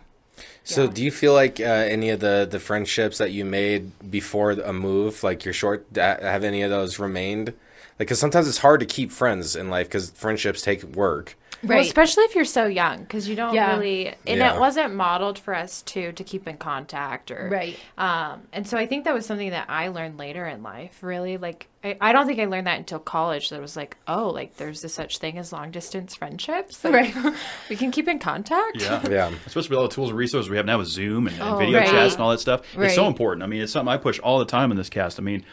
[0.64, 4.52] So, do you feel like uh, any of the the friendships that you made before
[4.52, 7.54] a move, like your short, have any of those remained?
[7.98, 11.36] Like, because sometimes it's hard to keep friends in life because friendships take work.
[11.64, 13.74] Well, right especially if you're so young, because you don't Yeah.
[13.74, 14.54] really, and Yeah.
[14.56, 17.78] it wasn't modeled for us to to keep in contact or Right.
[17.96, 20.98] Um, and so I think that was something that I learned later in life.
[21.02, 23.50] Really, like I, I don't think I learned that until college.
[23.50, 26.82] That was like, oh, like there's this such thing as long distance friendships.
[26.82, 27.34] Like, Right.
[27.70, 28.80] we can keep in contact.
[28.82, 29.00] Yeah.
[29.08, 29.30] Yeah.
[29.46, 31.58] Especially with all the tools and resources we have now with Zoom and, and Oh,
[31.58, 31.88] video right.
[31.88, 32.62] chats and all that stuff.
[32.76, 33.44] It's so important.
[33.44, 35.20] I mean, it's something I push all the time in this cast.
[35.20, 35.44] I mean,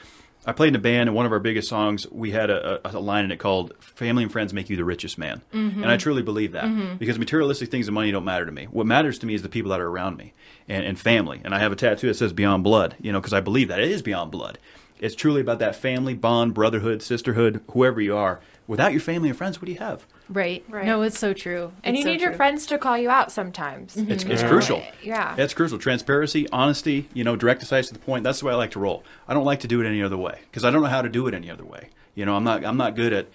[0.46, 2.98] I played in a band, and one of our biggest songs, we had a, a,
[2.98, 5.84] a line in it called "Family and friends make you the richest man," Mm-hmm.
[5.84, 8.66] and I truly believe that because materialistic things and money don't matter to me.
[8.72, 10.34] What matters to me is the people that are around me
[10.68, 11.42] and, and family.
[11.44, 13.80] And I have a tattoo that says "Beyond Blood," you know, because I believe that
[13.82, 14.58] it is beyond blood.
[15.00, 18.40] It's truly about that family bond, brotherhood, sisterhood, whoever you are.
[18.68, 20.06] Without your family and friends, what do you have?
[20.30, 20.86] Right Right.
[20.86, 22.38] no it's so true And It's you so need your true.
[22.38, 23.98] friends to call you out sometimes.
[23.98, 24.84] It's, it's crucial.
[25.02, 25.36] Yeah.
[25.38, 25.78] It's crucial.
[25.80, 28.24] Transparency, honesty, you know, direct, decisive to the point.
[28.24, 29.04] That's the way I like to roll.
[29.28, 31.10] I don't like to do it any other way because I don't know how to
[31.10, 31.90] do it any other way.
[32.16, 33.28] You know, I'm not I'm not good at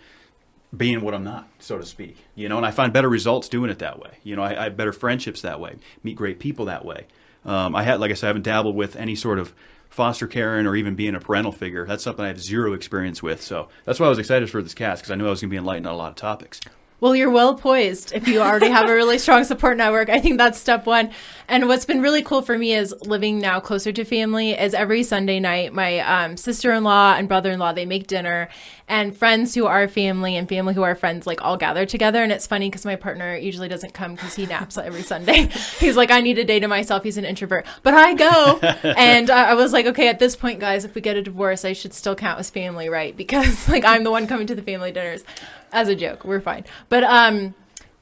[0.76, 2.16] being what I'm not, so to speak.
[2.34, 4.18] You know, and I find better results doing it that way.
[4.24, 7.06] You know, I, I have better friendships that way, meet great people that way.
[7.44, 9.52] Um, I had, like I said, I haven't dabbled with any sort of
[9.88, 11.86] foster caring or even being a parental figure.
[11.86, 13.40] That's something I have zero experience with.
[13.42, 15.50] So that's why I was excited for this cast because I knew I was going
[15.50, 16.60] to be enlightened on a lot of topics.
[17.04, 20.08] Well, you're well poised if you already have a really strong support network.
[20.08, 21.10] I think that's step one.
[21.48, 24.52] And what's been really cool for me is living now closer to family.
[24.52, 28.48] Is every Sunday night, my um, sister-in-law and brother-in-law they make dinner,
[28.86, 32.22] and friends who are family and family who are friends like all gather together.
[32.22, 35.48] And it's funny because my partner usually doesn't come because he naps every Sunday.
[35.78, 37.02] He's like, I need a day to myself.
[37.02, 38.58] He's an introvert, but I go.
[38.96, 41.64] and uh, I was like, okay, at this point, guys, if we get a divorce,
[41.64, 43.14] I should still count as family, right?
[43.24, 45.24] Because like I'm the one coming to the family dinners
[45.72, 46.24] as a joke.
[46.24, 46.64] We're fine.
[46.90, 47.54] But um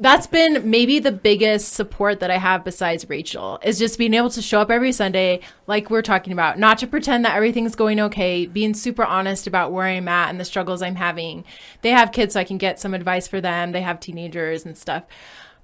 [0.03, 4.31] that's been maybe the biggest support that I have besides Rachel is just being able
[4.31, 8.01] to show up every Sunday, like we're talking about, not to pretend that everything's going
[8.01, 11.45] okay, being super honest about where I'm at and the struggles I'm having.
[11.83, 13.71] They have kids, so I can get some advice for them.
[13.71, 15.05] They have teenagers and stuff.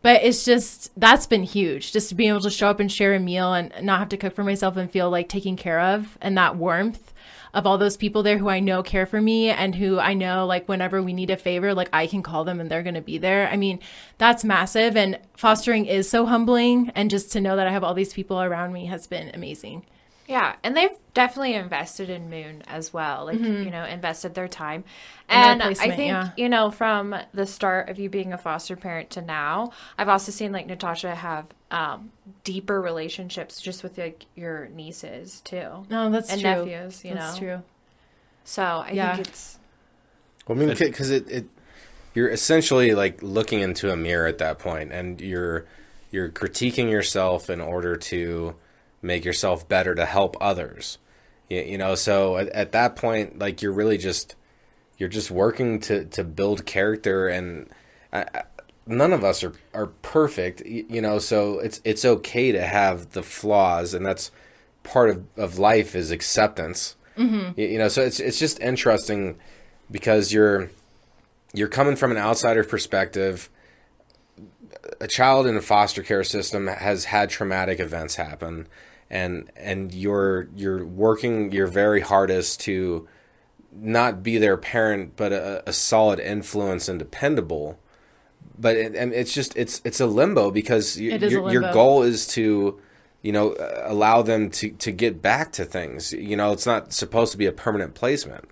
[0.03, 3.15] But it's just, that's been huge, just to be able to show up and share
[3.15, 6.17] a meal and not have to cook for myself and feel like taken care of
[6.21, 7.13] and that warmth
[7.55, 10.47] of all those people there who I know care for me and who I know
[10.47, 13.01] like whenever we need a favor, like I can call them and they're going to
[13.01, 13.49] be there.
[13.49, 13.81] I mean,
[14.19, 14.97] that's massive.
[14.97, 16.91] And fostering is so humbling.
[16.95, 19.85] And just to know that I have all these people around me has been amazing.
[20.29, 23.25] Yeah, and they've definitely invested in Moon as well.
[23.25, 24.85] Like you know, invested their time,
[25.31, 26.33] And their and I think yeah.
[26.37, 30.31] you know from the start of you being a foster parent to now, I've also
[30.33, 32.13] seen like Natasha have um,
[32.45, 35.87] deeper relationships just with like your nieces too.
[35.91, 36.43] No, that's and true.
[36.43, 37.39] nephews, you that's know.
[37.39, 37.63] true.
[38.45, 39.13] So I Yeah.
[39.17, 39.59] think it's
[40.47, 41.47] Well, I mean, because it, it,
[42.15, 45.67] you're essentially like looking into a mirror at that point, and you're
[46.11, 48.55] you're critiquing yourself in order to
[49.03, 50.99] make yourself better to help others.
[51.49, 54.35] You, you know, so at, at that point, like you're really just
[54.99, 57.69] you're just working to to build character, and
[58.13, 58.43] I, I,
[58.87, 60.63] none of us are are perfect.
[60.65, 64.31] y- You know, so it's it's okay to have the flaws, and that's
[64.83, 66.97] part of, of life is acceptance.
[67.17, 67.59] Mm-hmm.
[67.61, 69.39] You, you know, so it's it's just interesting
[69.91, 70.71] because you're
[71.55, 73.49] you're coming from an outsider perspective.
[75.01, 78.67] A child in a foster care system has had traumatic events happen,
[79.11, 83.09] and and you're you're working your very hardest to
[83.73, 87.79] not be their parent, but a, a solid influence and dependable.
[88.59, 91.51] But it, and it's just it's it's a limbo because you, It is a your
[91.51, 92.81] your goal is to
[93.23, 96.13] you know uh, allow them to to get back to things.
[96.13, 98.49] You know, it's not supposed to be a permanent placement,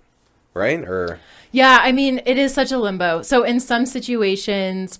[0.53, 0.79] right?
[0.79, 1.19] Or
[1.51, 3.21] Yeah, I mean, it is such a limbo.
[3.21, 4.97] So in some situations,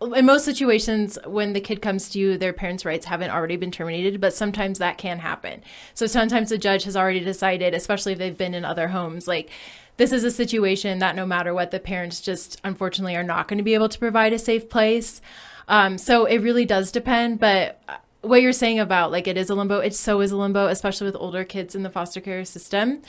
[0.00, 3.70] in most situations, when the kid comes to you, their parents' rights haven't already been
[3.70, 5.62] terminated, but sometimes that can happen.
[5.94, 9.50] So sometimes the judge has already decided, especially if they've been in other homes, like
[9.98, 13.58] this is a situation that no matter what, the parents just unfortunately are not going
[13.58, 15.20] to be able to provide a safe place.
[15.68, 17.82] Um, so it really does depend, but
[18.22, 21.06] what you're saying about like it is a limbo, it so is a limbo, especially
[21.06, 23.00] with older kids in the foster care system,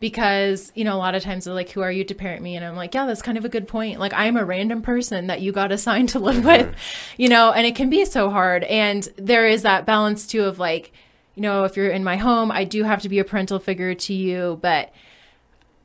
[0.00, 2.56] because you know a lot of times they're like, "Who are you to parent me?"
[2.56, 4.00] And I'm like, "Yeah, that's kind of a good point.
[4.00, 6.74] Like I'm a random person that you got assigned to live with,
[7.16, 10.58] you know." And it can be so hard, and there is that balance too of
[10.58, 10.92] like,
[11.36, 13.94] you know, if you're in my home, I do have to be a parental figure
[13.94, 14.92] to you, but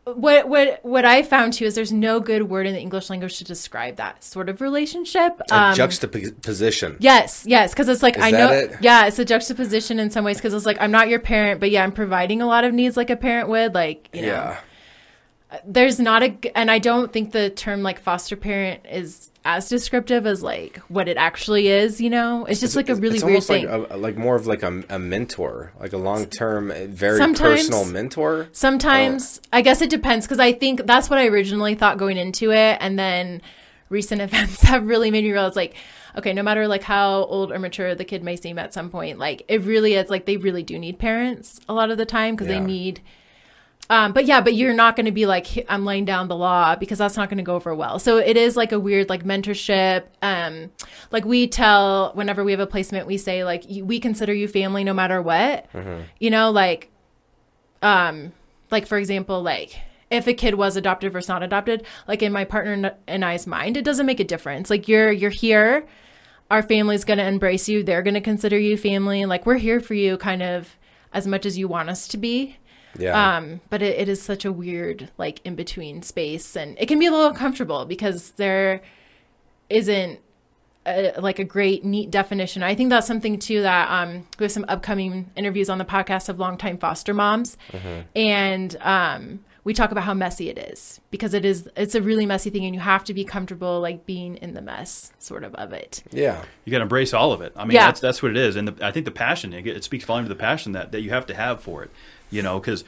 [0.06, 3.38] what what what I found too is there's no good word in the English language
[3.38, 5.40] to describe that sort of relationship.
[5.52, 6.98] A Um, juxtaposition.
[7.00, 8.52] Yes, yes, because it's like Is I know.
[8.52, 8.76] it?
[8.82, 11.70] Yeah, it's a juxtaposition in some ways because it's like I'm not your parent, but
[11.70, 13.74] yeah, I'm providing a lot of needs like a parent would.
[13.76, 14.58] Like, you know, Yeah.
[15.66, 20.26] There's not a and I don't think the term like foster parent is as descriptive
[20.28, 22.00] as like what it actually is.
[22.00, 23.70] You know, it's just like a really it's weird almost thing.
[23.70, 27.18] Like, a, like more of like a, a mentor, like a long term, eh, very
[27.18, 28.48] Sometimes- personal mentor.
[28.52, 29.50] Sometimes oh.
[29.58, 32.78] I guess it depends because I think that's what I originally thought going into it,
[32.80, 33.42] and then
[33.90, 35.76] recent events have really made me realize like,
[36.18, 39.20] okay, no matter like how old or mature the kid may seem at some point,
[39.20, 42.36] like it really is like they really do need parents a lot of the time
[42.36, 42.60] because Yeah.
[42.60, 43.02] they need.
[43.92, 46.76] Um, but yeah, but you're not going to be like I'm laying down the law
[46.78, 48.00] because that's not going to go over well.
[48.00, 50.06] So it is like a weird like mentorship.
[50.22, 50.72] Um,
[51.12, 54.84] like we tell whenever we have a placement, we say like we consider you family
[54.86, 55.66] no matter what.
[56.20, 56.90] You know, like
[57.82, 58.32] um
[58.70, 59.78] like for example like
[60.10, 63.48] if a kid was adopted versus not adopted like in my partner and- and i's
[63.48, 65.88] mind it doesn't make a difference like you're you're here
[66.52, 69.80] our family's going to embrace you they're going to consider you family like we're here
[69.80, 70.76] for you kind of
[71.12, 72.58] as much as you want us to be
[72.98, 73.38] Yeah.
[73.38, 77.00] um but it, it is such a weird like in between space and it can
[77.00, 78.82] be a little uncomfortable because there
[79.70, 80.20] isn't
[80.86, 82.64] a, like a great neat definition.
[82.64, 86.28] I think that's something too that um, we have some upcoming interviews on the podcast
[86.28, 87.56] of longtime foster moms,
[88.16, 92.26] and um, we talk about how messy it is because it is it's a really
[92.26, 95.54] messy thing, and you have to be comfortable like being in the mess sort of
[95.56, 96.02] of it.
[96.12, 96.44] yeah.
[96.66, 97.54] You got to embrace all of it.
[97.56, 97.86] I mean, Yeah.
[97.86, 100.26] that's that's what it is, and the, I think the passion it, it speaks volume
[100.26, 101.92] to the passion that, that you have to have for it.
[102.32, 102.84] You know, because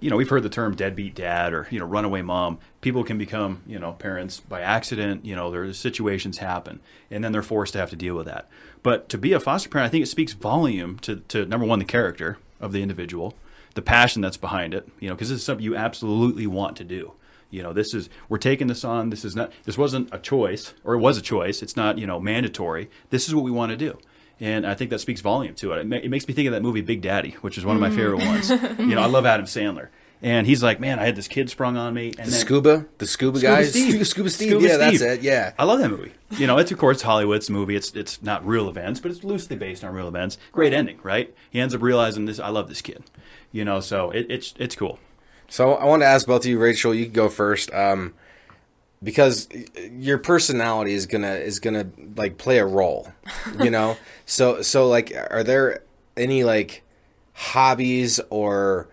[0.00, 2.58] you know we've heard the term deadbeat dad or you know runaway mom.
[2.80, 5.24] People can become you know parents by accident.
[5.24, 8.48] You know, there's situations happen, and then they're forced to have to deal with that.
[8.82, 11.78] But to be a foster parent, I think it speaks volume to to number one
[11.78, 13.34] the character of the individual,
[13.74, 14.88] the passion that's behind it.
[15.00, 17.12] You know, because this is something you absolutely want to do
[17.50, 20.74] you know this is we're taking this on this is not this wasn't a choice
[20.84, 23.70] or it was a choice it's not you know mandatory this is what we want
[23.70, 23.98] to do
[24.40, 26.52] and i think that speaks volume to it it, ma- it makes me think of
[26.52, 29.26] that movie big daddy which is one of my favorite ones you know i love
[29.26, 29.88] adam sandler
[30.22, 32.86] and he's like man i had this kid sprung on me and The then, scuba,
[32.98, 34.06] the scuba, Scuba guys, Steve.
[34.12, 34.48] Scuba Steve.
[34.50, 35.22] Scuba yeah, that's it.
[35.22, 35.52] Yeah.
[35.58, 36.12] I love that movie.
[36.32, 37.76] You know, it's of course Hollywood's movie.
[37.76, 40.36] It's it's not real events, but it's loosely based on real events.
[40.50, 41.32] Great ending, right?
[41.50, 42.40] He ends up realizing this.
[42.40, 43.04] I love this kid.
[43.52, 44.98] You know, so it, it's it's cool.
[45.48, 46.92] So I want to ask both of you, Rachel.
[46.92, 48.12] You can go first, um,
[49.02, 49.48] because
[49.90, 53.12] your personality is gonna is gonna like play a role,
[53.58, 53.98] you know.
[54.26, 55.82] so so like, are there
[56.16, 56.82] any like
[57.34, 58.88] hobbies or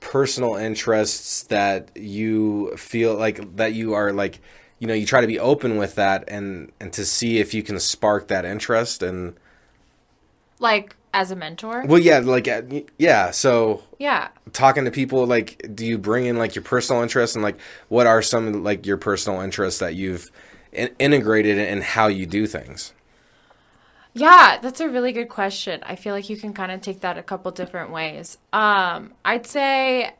[0.00, 4.40] personal interests that you feel like that you are like,
[4.78, 7.62] you know, you try to be open with that and and to see if you
[7.62, 9.34] can spark that interest and
[10.58, 11.86] Like as a mentor.
[11.86, 12.62] well, yeah, like uh,
[12.98, 13.30] yeah.
[13.30, 14.28] So Yeah.
[14.52, 18.06] talking to people like do you bring in like your personal interests and like what
[18.06, 20.30] are some like your personal interests that you've
[20.72, 22.92] in- integrated in how you do things
[24.12, 25.80] Yeah, that's a really good question.
[25.84, 28.38] I feel like you can kind of take that a couple different ways.
[28.52, 30.14] Um, I'd say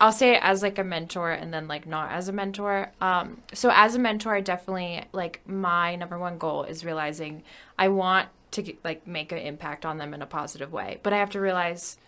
[0.00, 2.92] I'll say it as like a mentor and then like not as a mentor.
[3.00, 7.44] Um, so as a mentor, I definitely like my number one goal is realizing
[7.78, 11.18] I want to like make an impact on them in a positive way, but I
[11.18, 11.98] have to realize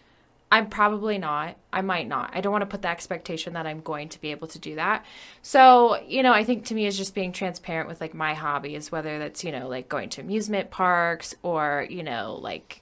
[0.52, 1.56] I'm probably not.
[1.72, 2.30] I might not.
[2.34, 4.74] I don't want to put the expectation that I'm going to be able to do
[4.74, 5.02] that.
[5.40, 8.92] So, you know, I think to me is just being transparent with like my hobbies,
[8.92, 12.81] whether that's, you know, like going to amusement parks or, you know, like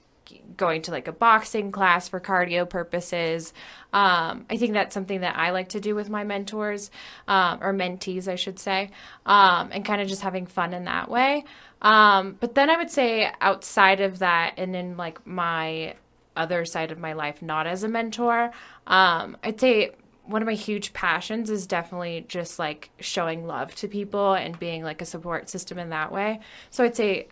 [0.57, 3.53] going to like a boxing class for cardio purposes.
[3.93, 6.91] Um, I think that's something that I like to do with my mentors
[7.27, 8.91] um, or mentees, I should say,
[9.25, 11.45] um, and kind of just having fun in that way.
[11.81, 15.95] Um, but then I would say outside of that, and in like my
[16.35, 18.51] other side of my life, not as a mentor,
[18.87, 19.91] um, I'd say
[20.25, 24.83] one of my huge passions is definitely just like showing love to people and being
[24.83, 26.39] like a support system in that way.
[26.69, 27.27] So I'd say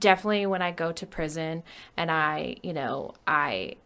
[0.00, 1.62] definitely when I go to prison
[1.96, 3.76] and I, you know, I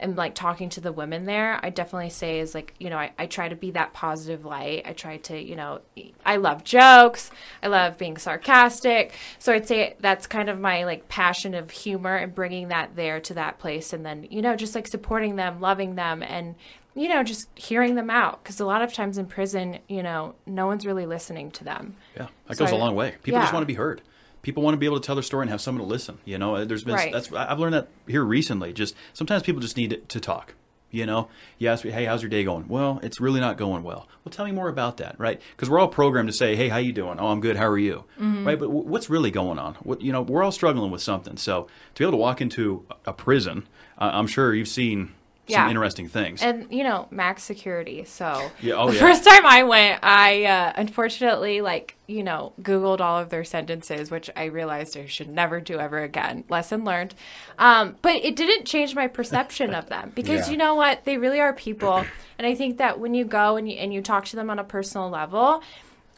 [0.00, 3.12] am like talking to the women there, I definitely say is like, you know, I,
[3.18, 4.82] I try to be that positive light.
[4.84, 5.80] I try to, you know,
[6.24, 7.30] I love jokes.
[7.62, 9.14] I love being sarcastic.
[9.38, 13.20] So I'd say that's kind of my like passion of humor and bringing that there
[13.20, 13.92] to that place.
[13.94, 16.56] And then, you know, just like supporting them, loving them and,
[16.94, 18.44] you know, just hearing them out.
[18.44, 21.96] Cause a lot of times in prison, you know, no one's really listening to them.
[22.16, 23.14] Yeah, that So goes a I- long way.
[23.22, 24.02] People just want to be heard.
[24.46, 26.18] People want to be able to tell their story and have someone to listen.
[26.24, 27.10] You know, there's been Right.
[27.12, 28.72] that's I've learned that here recently.
[28.72, 30.54] Just sometimes people just need to talk.
[30.92, 31.26] You know,
[31.58, 32.68] you ask me, hey, how's your day going?
[32.68, 34.06] Well, it's really not going well.
[34.24, 35.42] Well, tell me more about that, right?
[35.56, 37.18] Because we're all programmed to say, hey, how you doing?
[37.18, 37.56] Oh, I'm good.
[37.56, 38.04] How are you?
[38.20, 38.56] Right?
[38.56, 39.74] But w- what's really going on?
[39.82, 41.36] What you know, we're all struggling with something.
[41.38, 41.66] So
[41.96, 43.66] to be able to walk into a- a prison,
[43.98, 45.10] uh, I'm sure you've seen
[45.48, 45.68] Yeah.
[45.68, 46.42] interesting things.
[46.42, 48.04] And you know, max security.
[48.04, 49.00] So Yeah, oh, the yeah.
[49.00, 54.10] first time I went, I uh, unfortunately like you know Googled all of their sentences,
[54.10, 56.44] which I realized I should never do ever again.
[56.48, 57.14] Lesson learned.
[57.58, 60.52] Um, but it didn't change my perception of them because Yeah.
[60.52, 61.04] you know what?
[61.04, 62.04] They really are people,
[62.38, 64.58] and I think that when you go and you and you talk to them on
[64.58, 65.62] a personal level.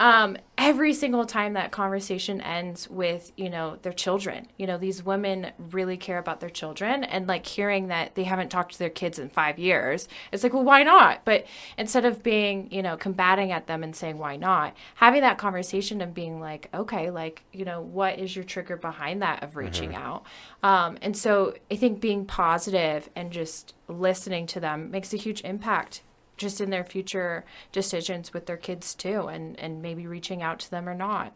[0.00, 5.02] Um, every single time that conversation ends with, you know, their children, you know, these
[5.02, 8.90] women really care about their children and like hearing that they haven't talked to their
[8.90, 11.24] kids in five years, it's like, well, why not?
[11.24, 11.46] But
[11.76, 16.00] instead of being, you know, combating at them and saying, why not, having that conversation
[16.00, 19.96] and being like, okay, like, you know, what is your trigger behind that of reaching
[19.96, 20.24] out?
[20.62, 25.40] Um, and so I think being positive and just listening to them makes a huge
[25.42, 26.02] impact
[26.38, 30.70] just in their future decisions with their kids too and and maybe reaching out to
[30.70, 31.32] them or not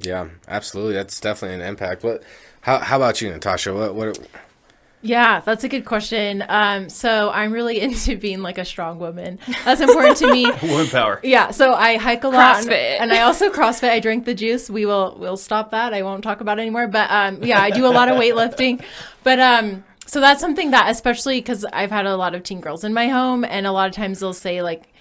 [0.00, 0.94] Yeah, absolutely.
[0.94, 2.02] That's definitely an impact.
[2.04, 2.22] What?
[2.62, 3.72] How, how about you, Natasha?
[3.72, 3.94] What?
[3.94, 4.18] What?
[5.02, 6.44] Yeah, that's a good question.
[6.48, 9.38] Um, so I'm really into being like a strong woman.
[9.64, 10.44] That's important to me.
[10.62, 11.20] Woman power.
[11.22, 13.00] Yeah, so I hike a lot, and- CrossFit.
[13.00, 13.88] and I also CrossFit.
[13.90, 14.68] I drink the juice.
[14.68, 15.94] We will we'll stop that.
[15.94, 16.88] I won't talk about it anymore.
[16.88, 18.82] But um, yeah, I do a lot of weightlifting.
[19.22, 22.84] But um, so that's something that, especially because I've had a lot of teen girls
[22.84, 24.92] in my home, and a lot of times they'll say like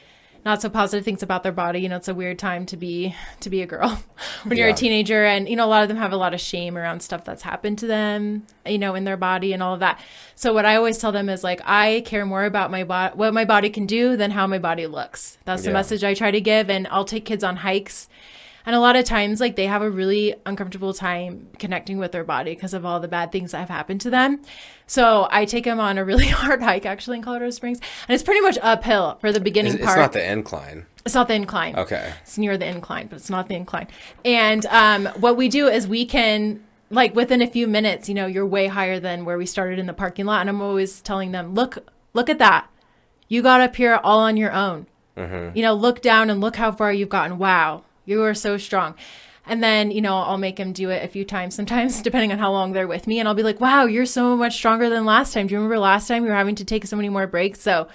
[0.43, 1.79] not so positive things about their body.
[1.79, 4.03] You know, it's a weird time to be to be a girl
[4.43, 4.73] when you're Yeah.
[4.73, 6.99] a teenager, and you know a lot of them have a lot of shame around
[7.01, 8.45] stuff that's happened to them.
[8.65, 9.99] You know, in their body and all of that.
[10.35, 13.33] So what I always tell them is like I care more about my body, what
[13.33, 15.37] my body can do, than how my body looks.
[15.45, 18.07] That's the message I try to give, and I'll take kids on hikes.
[18.65, 22.23] And a lot of times, like they have a really uncomfortable time connecting with their
[22.23, 24.41] body because of all the bad things that have happened to them.
[24.87, 28.23] So I take them on a really hard hike actually in Colorado Springs, and it's
[28.23, 30.85] pretty much uphill for the beginning It's, it's not the incline.
[31.05, 31.75] It's not the incline.
[31.75, 32.13] Okay.
[32.23, 33.87] It's near the incline, but it's not the incline.
[34.23, 38.25] And um, what we do is we can, like, within a few minutes, you know,
[38.25, 40.41] you're way higher than where we started in the parking lot.
[40.41, 41.77] And I'm always telling them, look,
[42.13, 42.67] look at that.
[43.27, 44.87] You got up here all on your own.
[45.55, 47.37] You know, look down and look how far you've gotten.
[47.37, 48.95] Wow, you are so strong.
[49.47, 52.39] And then, you know, I'll make them do it a few times, sometimes depending on
[52.39, 53.19] how long they're with me.
[53.19, 55.47] And I'll be like, wow, you're so much stronger than last time.
[55.47, 57.61] Do you remember last time you were having to take so many more breaks?
[57.61, 57.87] So,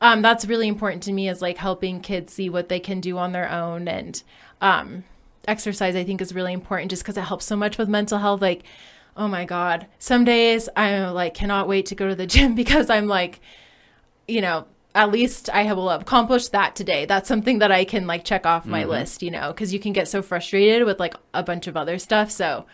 [0.00, 3.18] um, that's really important to me is like helping kids see what they can do
[3.18, 4.22] on their own and
[4.60, 5.04] um,
[5.46, 8.42] exercise i think is really important just because it helps so much with mental health
[8.42, 8.62] like
[9.16, 12.90] oh my god some days i like cannot wait to go to the gym because
[12.90, 13.40] i'm like
[14.28, 17.04] you know at least i will have accomplished that today.
[17.04, 18.90] That's something that i can like check off my mm-hmm.
[18.90, 21.98] list you know because you can get so frustrated with like a bunch of other
[21.98, 22.30] stuff.
[22.30, 22.66] So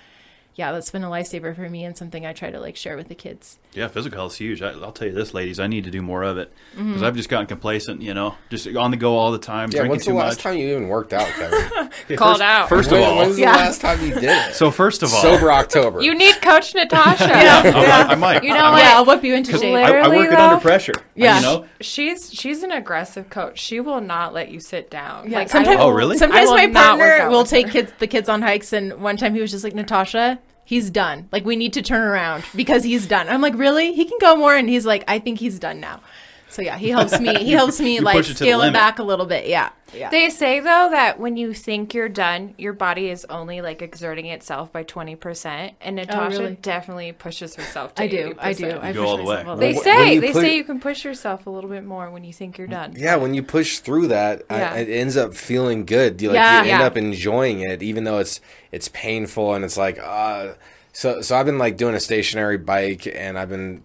[0.57, 3.09] yeah that's been a lifesaver for me and something i try to like share with
[3.09, 4.63] the kids Yeah, physical health is huge.
[4.63, 7.05] I, I'll tell you this, ladies, I need to do more of it because Mm-hmm.
[7.05, 8.01] I've just gotten complacent.
[8.01, 9.81] You know, just on the go all the time, Yeah.
[9.81, 10.43] drinking When's the too last much.
[10.45, 11.59] time you even worked out, Kevin?
[12.05, 12.69] Okay, Called first, out.
[12.71, 13.53] First of all, when's Yeah.
[13.53, 14.55] the last time you did it?
[14.55, 16.01] so first of all, sober October.
[16.01, 18.43] you need coach natasha I, I might.
[18.45, 18.79] You know I what?
[18.83, 20.95] yeah i'll whip you into shape I, I Literally, work it under pressure.
[21.15, 21.37] Yeah.
[21.37, 25.39] You know, she's she's an aggressive coach she will not let you sit down Yeah,
[25.41, 26.17] like sometimes, Oh, really?
[26.17, 29.41] Sometimes my not partner will take kids, the kids on hikes, and one time he
[29.43, 31.29] was just like, Natasha, he's done.
[31.33, 33.31] Like we need to turn around because he's done.
[33.31, 33.95] I'm like, really?
[33.95, 36.01] He can go more, and he's like, I think he's done now.
[36.49, 37.35] So yeah, he helps me.
[37.45, 39.47] He helps me like push it to the scale it back a little bit.
[39.49, 40.11] Yeah, yeah.
[40.11, 44.27] They say though that when you think you're done, your body is only like exerting
[44.27, 46.59] itself by twenty percent, and Natasha Oh, really?
[46.63, 47.95] definitely pushes herself.
[47.97, 48.35] To I do.
[48.39, 48.67] I do.
[48.67, 48.81] 80%.
[48.81, 49.37] I go push all the way.
[49.39, 49.83] myself They little.
[49.83, 52.59] Say they put- say you can push yourself a little bit more when you think
[52.59, 52.95] you're done.
[52.97, 56.23] Yeah, when you push through that, I- it ends up feeling good.
[56.23, 56.63] You like Yeah.
[56.65, 56.87] you end Yeah.
[56.87, 58.41] up enjoying it, even though it's
[58.73, 60.53] it's painful and it's like uh
[60.93, 63.83] so so I've been like doing a stationary bike and I've been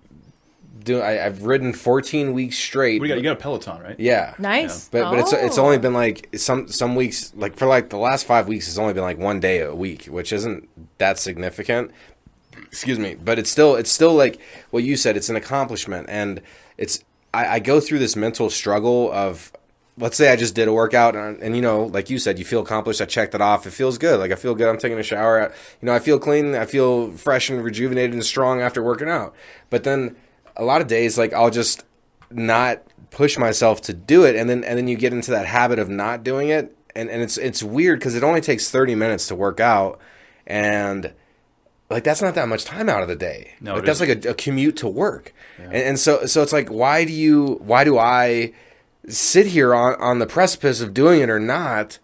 [0.83, 2.99] doing I, I've ridden 14 weeks straight.
[2.99, 3.23] What do you got?
[3.23, 3.99] You got a Peloton, right?
[3.99, 4.89] yeah, Nice.
[4.89, 5.65] but but it's it's Oh.
[5.65, 8.93] only been like some some weeks like for like the last five weeks it's only
[8.93, 10.67] been like one day a week, which isn't
[10.97, 11.91] that significant.
[12.67, 14.39] Excuse me, but it's still it's still like
[14.71, 15.15] what you said.
[15.17, 16.41] It's an accomplishment, and
[16.77, 17.03] it's
[17.33, 19.51] I, I go through this mental struggle of
[19.97, 22.45] let's say I just did a workout and, and you know like you said you
[22.45, 23.01] feel accomplished.
[23.01, 23.65] I checked it off.
[23.67, 24.19] It feels good.
[24.19, 24.67] Like I feel good.
[24.69, 25.41] I'm taking a shower.
[25.41, 26.55] I, you know I feel clean.
[26.55, 29.33] I feel fresh and rejuvenated and strong after working out.
[29.69, 30.15] But then
[30.61, 31.83] a lot of days like I'll just
[32.29, 35.79] not push myself to do it and then and then you get into that habit
[35.79, 39.27] of not doing it and and it's it's weird because it only takes 30 minutes
[39.27, 39.99] to work out
[40.45, 41.13] and
[41.89, 43.53] like that's not that much time out of the day.
[43.59, 45.33] No, like that's like a, a commute to work.
[45.57, 48.53] And, and so so it's like why do you why do i
[49.09, 51.97] sit here on on the precipice of doing it or not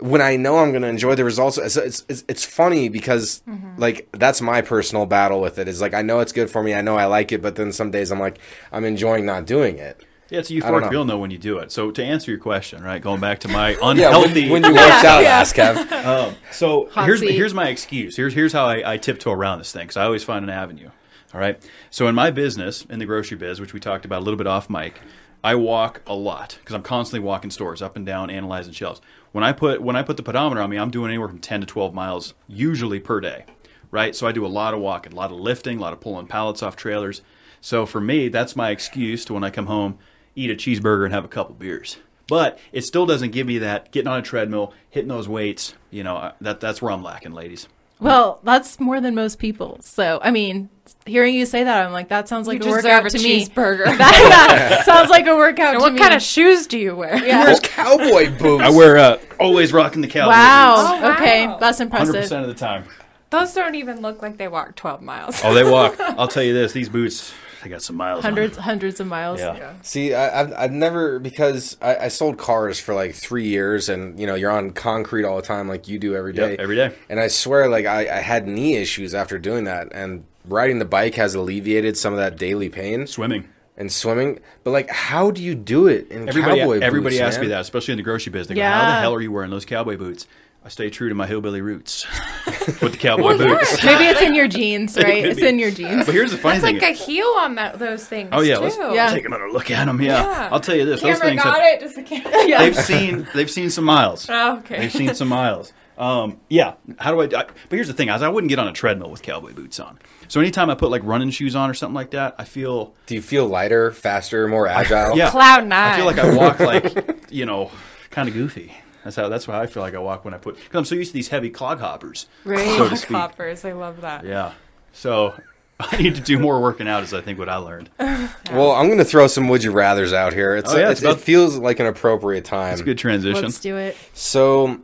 [0.00, 3.42] when I know I'm going to enjoy the results, it's, it's, it's, it's funny because
[3.76, 5.68] like that's my personal battle with it.
[5.68, 7.72] Is like I know it's good for me, I know I like it, but then
[7.72, 8.38] some days I'm like
[8.72, 10.04] I'm enjoying not doing it.
[10.30, 11.04] Yeah, it's a I don't euphoric know.
[11.04, 11.72] though when you do it.
[11.72, 14.50] So to answer your question, right, going back to my unhealthy Yeah, when, unhealthy.
[14.50, 15.90] when you worked out, ask Kev.
[16.04, 17.32] Um, so Hot here's seat.
[17.32, 18.14] here's my excuse.
[18.16, 20.90] Here's here's how I, I tiptoe around this thing because I always find an avenue.
[21.34, 21.62] All right.
[21.90, 24.46] So in my business, in the grocery biz, which we talked about a little bit
[24.46, 25.00] off mic,
[25.42, 29.00] I walk a lot because I'm constantly walking stores up and down, analyzing shelves.
[29.32, 31.60] When I put when I put the pedometer on me, I'm doing anywhere from 10
[31.60, 33.44] to 12 miles usually per day,
[33.90, 34.16] right?
[34.16, 36.26] So I do a lot of walking, a lot of lifting, a lot of pulling
[36.26, 37.22] pallets off trailers.
[37.60, 39.98] So for me, that's my excuse to when I come home,
[40.34, 41.98] eat a cheeseburger and have a couple beers.
[42.28, 45.74] But it still doesn't give me that getting on a treadmill, hitting those weights.
[45.90, 47.68] You know, that that's where I'm lacking, ladies.
[48.00, 49.78] Well, that's more than most people.
[49.80, 50.68] So, I mean,
[51.06, 53.44] hearing you say that, I'm like, that sounds like You a workout a to me.
[53.46, 53.84] cheeseburger.
[53.98, 55.98] that yeah, sounds like a workout And to what me.
[55.98, 57.16] kind of shoes do you wear?
[57.24, 57.44] Yeah.
[57.44, 58.64] Where's cowboy boots?
[58.64, 60.76] I wear uh, always rocking the cowboy Wow.
[60.76, 61.04] boots.
[61.04, 61.58] Oh, Okay, wow.
[61.58, 62.84] that's 100% of the time.
[63.30, 65.40] Those don't even look like they walk 12 miles.
[65.44, 65.96] Oh, they walk.
[66.00, 68.24] I'll tell you this: these boots, they got some miles.
[68.24, 68.32] on them.
[68.36, 69.38] Hundreds, hundreds of miles.
[69.38, 69.74] Yeah.
[69.82, 74.18] See, I, I've, I've never because I, I sold cars for like three years, and
[74.18, 76.52] you know you're on concrete all the time, like you do every day.
[76.52, 76.94] Yep, every day.
[77.10, 80.84] And I swear, like I, I had knee issues after doing that, and riding the
[80.84, 83.48] bike has alleviated some of that daily pain Swimming.
[83.76, 84.40] and swimming.
[84.64, 87.22] But like, how do you do it in Everybody, cowboy everybody boots?
[87.22, 88.48] asks me that, especially in the grocery business.
[88.48, 90.26] They go, How the hell are you wearing those cowboy boots?
[90.64, 92.04] I stay true to my hillbilly roots
[92.82, 93.82] with the cowboy boots.
[93.84, 95.22] Maybe it's in your jeans, right?
[95.22, 96.04] could It's in your jeans.
[96.04, 96.76] But here's the funny thing.
[96.76, 96.90] It's thing.
[96.90, 98.30] like a heel on that, those things.
[98.32, 98.62] oh yeah, too.
[98.62, 99.08] let's Yeah.
[99.10, 100.02] take another look at them.
[100.02, 100.20] Yeah.
[100.24, 100.48] Yeah.
[100.52, 101.80] I'll tell you this: those Camera things got have, it.
[101.80, 102.32] Just the camera.
[102.48, 102.58] Yeah.
[102.58, 104.26] they've seen they've seen some miles.
[104.28, 104.80] Oh, okay.
[104.80, 105.72] They've seen some miles.
[105.98, 106.74] Um, yeah.
[106.98, 107.44] How do I, I?
[107.46, 109.98] But here's the thing: I wouldn't get on a treadmill with cowboy boots on.
[110.28, 113.14] So anytime I put like running shoes on or something like that, I feel Do
[113.14, 115.16] you feel lighter, faster, more agile?
[115.16, 115.30] yeah.
[115.30, 115.94] Cloud nine.
[115.94, 117.70] I feel like I walk like you know,
[118.10, 118.72] kind of goofy.
[119.04, 119.28] That's how.
[119.28, 120.56] That's how I feel like I walk when I put.
[120.56, 122.76] Because I'm so used to these heavy clog hoppers, Right.
[122.76, 123.16] so to speak.
[123.16, 123.64] Hoppers.
[123.64, 124.24] I love that.
[124.24, 124.52] Yeah.
[124.92, 125.34] So
[125.80, 127.02] I need to do more working out.
[127.02, 127.90] Is I think what I learned.
[128.50, 130.56] Well, I'm going to throw some would you rather's out here.
[130.56, 132.72] It's, Oh, yeah, it's it's about- it feels like an appropriate time.
[132.72, 133.42] It's a good transition.
[133.42, 133.94] Let's do it.
[134.14, 134.80] So,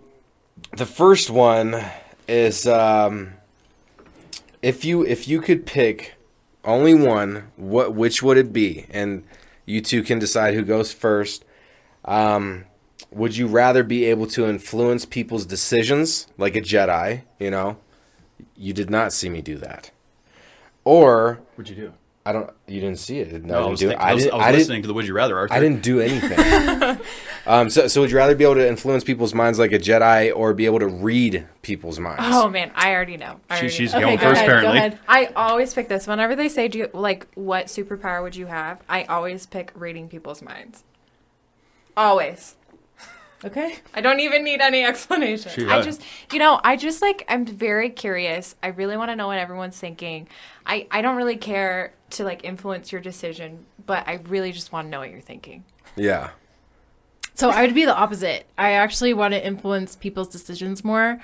[0.72, 1.84] the first one
[2.26, 3.34] is um,
[4.62, 6.14] if you if you could pick
[6.64, 8.86] only one, what which would it be?
[8.90, 9.24] And
[9.66, 11.44] you two can decide who goes first.
[12.04, 12.64] Um,
[13.10, 17.22] would you rather be able to influence people's decisions like a Jedi?
[17.38, 17.76] You know,
[18.56, 19.90] you did not see me do that,
[20.84, 21.92] or What'd you do?
[22.26, 22.50] I don't.
[22.66, 23.44] You didn't see it.
[23.44, 24.10] No, I I was, do thinking- it.
[24.10, 25.52] I was, I was listening to the Would You Rather, Arthur.
[25.52, 26.98] I didn't do anything.
[27.46, 30.34] um, so, so would you rather be able to influence people's minds like a Jedi,
[30.34, 32.22] or be able to read people's minds?
[32.24, 33.40] Oh man, I already know.
[33.50, 33.98] I She, she's know.
[33.98, 34.78] Okay, going go first, ahead, go apparently.
[34.78, 34.98] ahead.
[35.06, 36.06] I always pick this.
[36.06, 40.08] Whenever they say, "Do you like what superpower would you have?" I always pick reading
[40.08, 40.82] people's minds.
[41.96, 42.56] Always.
[43.44, 43.76] Okay.
[43.92, 45.52] I don't even need any explanation.
[45.54, 45.84] She I does.
[45.84, 48.54] just, you know, I just like I'm very curious.
[48.62, 50.28] I really want to know what everyone's thinking.
[50.64, 54.86] I I don't really care to like influence your decision, but I really just want
[54.86, 55.64] to know what you're thinking.
[55.94, 56.30] Yeah.
[57.34, 58.46] So I would be the opposite.
[58.56, 61.20] I actually want to influence people's decisions more.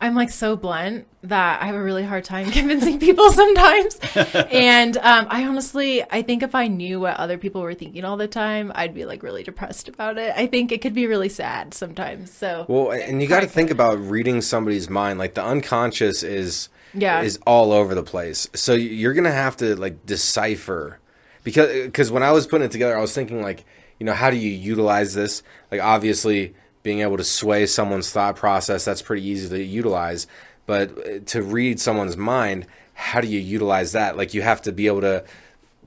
[0.00, 3.98] I'm like so blunt that I have a really hard time convincing people sometimes.
[4.50, 8.16] and um, I honestly, I think if I knew what other people were thinking all
[8.16, 10.32] the time, I'd be like really depressed about it.
[10.36, 12.30] I think it could be really sad sometimes.
[12.30, 15.18] So Well, and you got to think about reading somebody's mind.
[15.18, 17.22] Like the unconscious is Yeah.
[17.22, 18.48] is all over the place.
[18.54, 21.00] So you're gonna have to like decipher
[21.44, 23.64] because because when I was putting it together, I was thinking like
[23.98, 25.42] you know how do you utilize this?
[25.72, 26.54] Like obviously
[26.86, 30.28] being able to sway someone's thought process that's pretty easy to utilize,
[30.66, 32.64] but uh, to read someone's mind,
[32.94, 34.16] how do you utilize that?
[34.16, 35.24] Like you have to be able to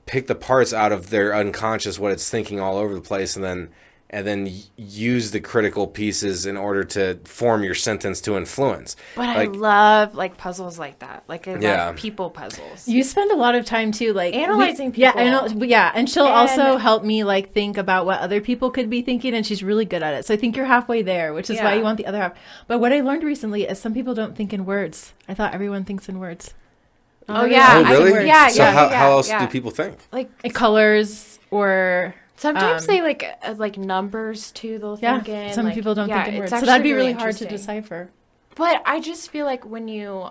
[0.04, 3.42] pick the parts out of their unconscious what it's thinking all over the place and
[3.42, 3.70] then
[4.12, 9.28] and then use the critical pieces in order to form your sentence to influence But
[9.28, 11.22] I love like puzzles like that.
[11.28, 11.92] Like I love Yeah.
[11.96, 12.88] people puzzles.
[12.88, 15.26] You spend a lot of time too, like Analyzing we- Yeah, people.
[15.26, 15.64] I know.
[15.64, 19.32] Yeah, and she'll also help me like think about what other people could be thinking,
[19.32, 20.26] and she's really good at it.
[20.26, 22.32] So I think you're halfway there, which is why you want the other half.
[22.66, 25.12] But what I learned recently is some people don't think in words.
[25.28, 26.52] I thought everyone thinks in words.
[27.28, 29.38] Oh yeah, oh I- really yeah, so yeah, how, yeah, how else yeah.
[29.38, 34.78] do people think like colors or Sometimes Um, they like uh, like numbers too.
[34.78, 35.20] They'll yeah.
[35.20, 35.52] think in.
[35.52, 37.36] some like- people don't yeah, think in it's words, so that'd be actually really hard
[37.36, 38.10] to decipher.
[38.56, 40.30] But I just feel like when you,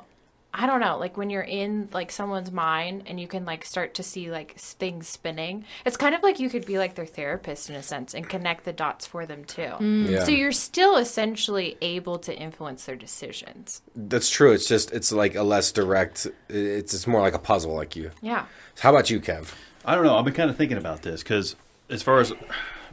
[0.53, 3.93] I don't know, like when you're in like someone's mind and you can like start
[3.95, 5.65] to see like things spinning.
[5.85, 8.65] It's kind of like you could be like their therapist in a sense and connect
[8.65, 9.73] the dots for them too.
[9.79, 10.23] Yeah.
[10.23, 13.81] So you're still essentially able to influence their decisions.
[13.95, 17.75] that's true it's just it's like a less direct it's it's more like a puzzle
[17.75, 18.45] like you Yeah.
[18.79, 19.53] how about you kev
[19.85, 20.17] I don't know.
[20.17, 21.55] I've been kind of thinking about this because
[21.89, 22.33] as far as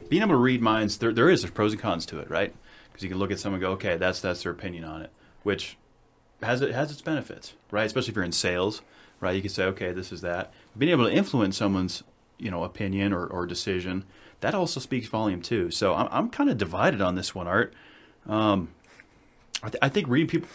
[0.08, 2.54] being able to read minds, there, there is there's pros and cons to it, right?
[2.88, 5.10] Because you can look at someone and go, okay, that's that's their opinion on it,
[5.42, 5.76] which
[6.42, 7.86] has it has its benefits, right?
[7.86, 8.82] Especially if you're in sales,
[9.20, 9.34] right?
[9.34, 10.52] You can say, okay, this is that.
[10.76, 12.02] Being able to influence someone's
[12.38, 14.04] you know opinion or, or decision
[14.40, 15.70] that also speaks volume too.
[15.70, 17.74] So I'm I'm kind of divided on this one, Art.
[18.26, 18.70] Um,
[19.62, 20.48] I, th- I think reading people.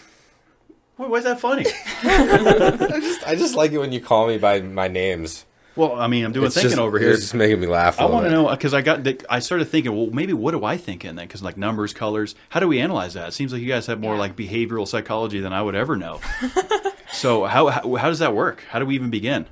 [0.98, 1.66] Why is that funny?
[2.04, 5.46] I just I just like it when you call me by my names.
[5.76, 7.12] Well, I mean, I'm doing It's thinking just, over here.
[7.12, 8.00] It's just making me laugh.
[8.00, 10.66] I I want to know because I got I started thinking, well, maybe what do
[10.66, 11.28] I think in that?
[11.28, 13.30] Because like numbers, colors, how do we analyze that?
[13.30, 16.20] It seems like you guys have more like behavioral psychology than I would ever know.
[17.12, 18.64] so how, how how does that work?
[18.70, 19.46] How do we even begin?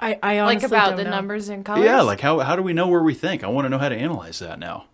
[0.00, 1.10] I, I Like about don't the know.
[1.10, 1.84] numbers and colors.
[1.84, 3.42] Yeah, like how how do we know where we think?
[3.44, 4.86] I want to know how to analyze that now.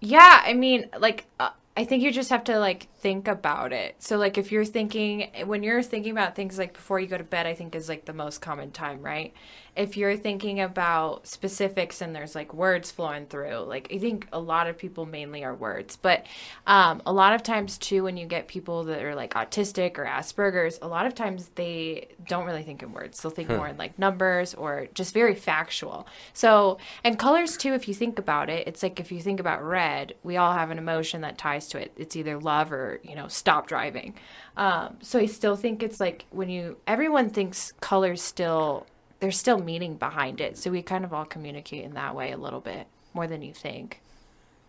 [0.00, 3.96] Yeah, I mean, like, uh, I think you just have to like think about it.
[3.98, 7.24] So, like, if you're thinking when you're thinking about things like before you go to
[7.24, 9.34] bed, I think is like the most common time, right?
[9.76, 14.40] If you're thinking about specifics and there's like words flowing through, like I think a
[14.40, 16.24] lot of people mainly are words, but
[16.66, 20.06] um, a lot of times too, when you get people that are like autistic or
[20.06, 23.20] Asperger's, a lot of times they don't really think in words.
[23.20, 26.06] They'll think more in like numbers or just very factual.
[26.32, 29.62] So, and colors too, if you think about it, it's like if you think about
[29.62, 31.92] red, we all have an emotion that ties to it.
[31.96, 34.14] It's either love or, you know, stop driving.
[34.56, 38.86] Um, so I still think it's like when you, everyone thinks colors still,
[39.20, 40.58] there's still meaning behind it.
[40.58, 43.54] So we kind of all communicate in that way a little bit more than you
[43.54, 44.00] think.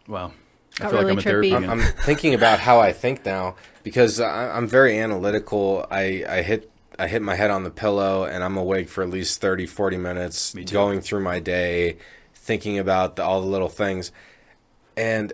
[0.07, 0.31] Wow,
[0.79, 1.57] I Got feel really like I'm in therapy trippy.
[1.57, 1.69] again.
[1.69, 5.85] I'm thinking about how I think now because I, I'm very analytical.
[5.91, 9.09] I, I hit I hit my head on the pillow and I'm awake for at
[9.09, 11.97] least 30, 40 minutes going through my day,
[12.33, 14.11] thinking about the, all the little things.
[14.95, 15.33] And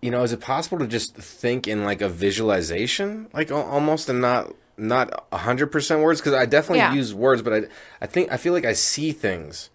[0.00, 4.20] you know, is it possible to just think in like a visualization, like almost and
[4.20, 6.20] not not hundred percent words?
[6.20, 6.94] Because I definitely Yeah.
[6.94, 7.62] use words, but I
[8.00, 9.70] I think I feel like I see things.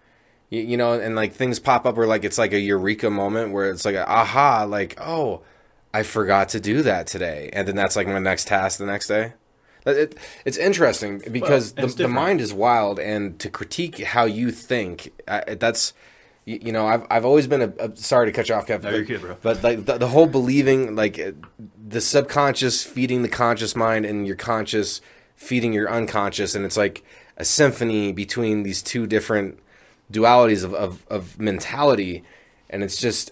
[0.49, 3.51] You, you know, and like things pop up where like it's like a eureka moment
[3.53, 5.41] where it's like a aha, like oh,
[5.93, 9.07] I forgot to do that today, and then that's like my next task the next
[9.07, 9.33] day.
[9.85, 14.03] It, it- it's interesting because Well, it's the, the mind is wild, and to critique
[14.03, 15.93] how you think, I, that's
[16.47, 18.85] you, you know I've I've always been a, a sorry to cut you off, Kevin.
[18.85, 19.37] No, but, you're good, bro.
[19.41, 21.33] But like the, the whole believing, like uh,
[21.87, 25.01] the subconscious feeding the conscious mind, and your conscious
[25.35, 27.03] feeding your unconscious, and it's like
[27.35, 29.59] a symphony between these two different
[30.11, 32.23] dualities of, of, of mentality,
[32.69, 33.31] and it's just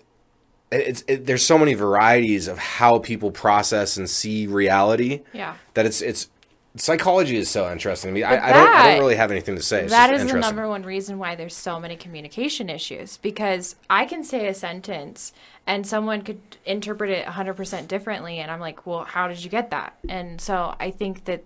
[0.72, 5.55] it's it, there's so many varieties of how people process and see reality Yeah.
[5.74, 6.30] that it's it's
[6.78, 8.23] psychology is so interesting to me.
[8.23, 9.84] I, But I don't I don't really have anything to say.
[9.84, 13.76] It's That just is the number one reason why there's so many communication issues because
[13.89, 15.34] I can say a sentence
[15.65, 19.71] and someone could interpret it 100% differently and I'm like, "Well, how did you get
[19.71, 21.43] that?" And so I think that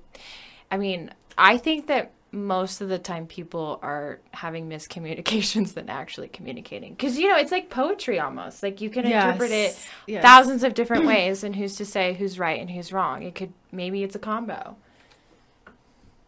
[0.72, 6.28] I mean, I think that most of the time people are having miscommunications than actually
[6.28, 9.26] communicating because you know it's like poetry almost like you can Yes.
[9.26, 9.76] interpret it
[10.06, 10.22] Yes.
[10.22, 13.52] thousands of different ways and who's to say who's right and who's wrong it could
[13.72, 14.76] maybe it's a combo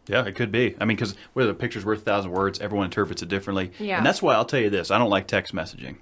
[0.08, 0.74] Yeah, it could be.
[0.80, 3.70] I mean, because whether a picture's worth a thousand words, everyone interprets it differently.
[3.78, 3.96] Yeah.
[3.98, 5.96] And that's why I'll tell you this: I don't like text messaging,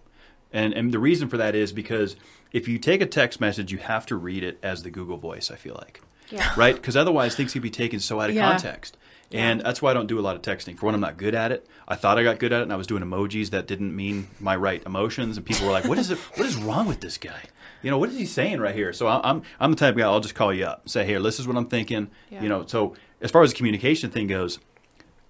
[0.52, 2.16] and and the reason for that is because
[2.52, 5.50] if you take a text message, you have to read it as the Google Voice.
[5.50, 6.50] I feel like, Yeah.
[6.56, 6.74] right?
[6.74, 8.50] Because otherwise, things could be taken so out of Yeah.
[8.50, 8.96] context.
[9.32, 10.76] And that's why I don't do a lot of texting.
[10.76, 11.64] For one, I'm not good at it.
[11.86, 14.26] I thought I got good at it, and I was doing emojis that didn't mean
[14.40, 16.18] my right emotions, and people were like, "What is it?
[16.36, 17.42] What is wrong with this guy?
[17.82, 20.04] You know, what is he saying right here?" So I'm I'm the type of guy.
[20.04, 22.42] I'll just call you up, say, "Here, this is what I'm thinking." Yeah.
[22.42, 24.58] You know, so as far as the communication thing goes,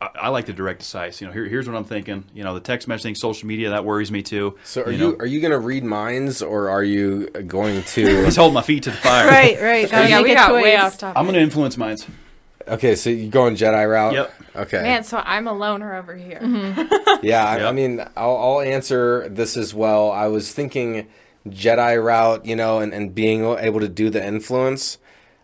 [0.01, 1.21] I, I like the direct decisive.
[1.21, 2.25] You know, here, here's what I'm thinking.
[2.35, 4.57] You know, the text messaging, social media, that worries me too.
[4.65, 5.17] So are you, know.
[5.19, 8.25] are you going to read minds or are you going to?
[8.25, 9.27] He's holding my feet to the fire.
[9.27, 9.91] Right, right.
[9.91, 12.07] Gotta yeah make we a got way off topic I'm going to influence minds.
[12.67, 14.15] okay, so you're going Jedi route?
[14.15, 14.33] Yep.
[14.57, 14.83] Okay.
[14.83, 16.41] Man, so I'm a loner over here.
[17.23, 20.11] Yeah, I, I mean, I'll, I'll answer this as well.
[20.11, 21.07] I was thinking
[21.47, 24.97] Jedi route, you know, and, and being able to do the influence.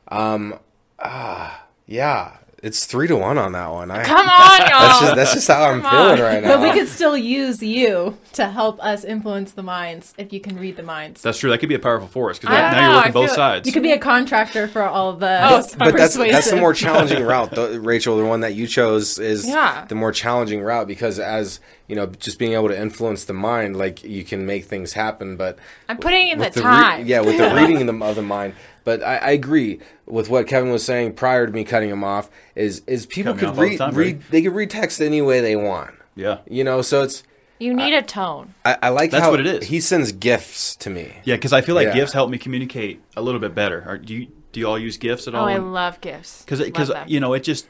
[0.08, 0.58] Um,
[0.98, 3.90] ah, yeah, it's three to one on that one.
[3.90, 4.68] I, Come on, y'all.
[4.68, 6.20] that's just that's just how I'm Come feeling on.
[6.20, 6.56] right now.
[6.56, 10.58] But we could still use you to help us influence the minds if you can
[10.58, 11.22] read the minds.
[11.22, 11.50] That's true.
[11.50, 13.66] That could be a powerful force because now, don't you're know, working I both sides.
[13.66, 15.38] You could be a contractor for all of the.
[15.42, 18.16] Oh, but that's that's the more challenging route, though, Rachel.
[18.16, 19.84] The one that you chose is Yeah.
[19.88, 23.76] the more challenging route because as you know, just being able to influence the mind,
[23.76, 25.36] like you can make things happen.
[25.36, 25.58] But
[25.88, 27.06] I'm putting in the with the time.
[27.06, 28.54] yeah, with the reading of the mind.
[28.86, 32.30] But I, I agree with what Kevin was saying prior to me cutting him off.
[32.54, 35.20] Is is people Cut could off the read time, read they could read text any
[35.20, 35.90] way they want.
[36.14, 36.38] yeah.
[36.48, 37.24] You know, so it's
[37.58, 38.54] You need a tone.
[38.64, 39.66] I, I like That's how what it is.
[39.66, 41.16] He sends gifs to me.
[41.24, 41.94] Yeah, because I feel like Yeah.
[41.94, 43.82] gifs help me communicate a little bit better.
[43.86, 45.48] Are, do you do you all use gifs at Oh, all?
[45.48, 46.42] I love gifs.
[46.42, 47.66] because Love because you know it just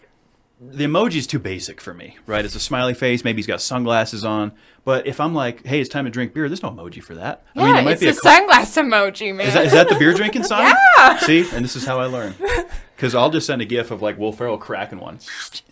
[0.60, 2.44] the emoji is too basic for me, right?
[2.44, 3.24] It's a smiley face.
[3.24, 4.52] Maybe he's got sunglasses on.
[4.84, 7.42] But if I'm like, hey, it's time to drink beer, there's no emoji for that.
[7.54, 9.48] yeah, I mean, it might it's be a a co- sunglass emoji, man.
[9.48, 10.74] Is that, is that the beer drinking sign?
[10.98, 11.18] Yeah.
[11.18, 12.34] See, and this is how I learn.
[12.96, 15.18] Because I'll just send a gif of like Will Ferrell cracking one,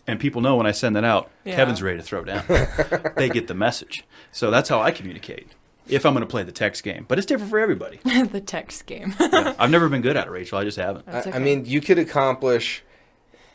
[0.06, 1.56] and people know when I send that out, Yeah.
[1.56, 2.44] Kevin's ready to throw down.
[3.16, 4.04] they get the message.
[4.30, 5.48] So that's how I communicate.
[5.88, 7.96] If I'm going to play the text game, but it's different for everybody.
[8.04, 9.14] the text game.
[9.18, 10.58] I've never been good at it, Rachel.
[10.58, 11.08] I just haven't.
[11.08, 12.82] I, I mean, you could accomplish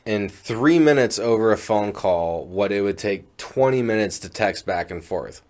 [0.10, 4.66] in three minutes over a phone call what it would take 20 minutes to text
[4.66, 5.44] back and forth.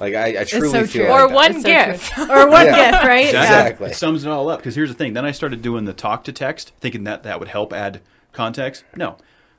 [0.00, 1.10] Like, I, I truly so feel true.
[1.10, 1.34] like Or that.
[1.34, 2.18] one It's so gift.
[2.30, 2.90] or one Yeah.
[2.92, 3.26] gift, right?
[3.26, 3.90] Exactly.
[3.90, 4.60] It sums it all up.
[4.60, 5.12] Because here's the thing.
[5.14, 8.00] Then I started doing the talk to text, thinking that that would help add
[8.32, 8.84] context.
[8.96, 9.16] No.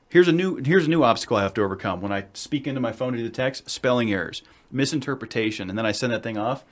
[0.10, 2.00] Here's a new here's a new obstacle I have to overcome.
[2.02, 5.86] When I speak into my phone to do the text, spelling errors, misinterpretation, and then
[5.86, 6.64] I send that thing off.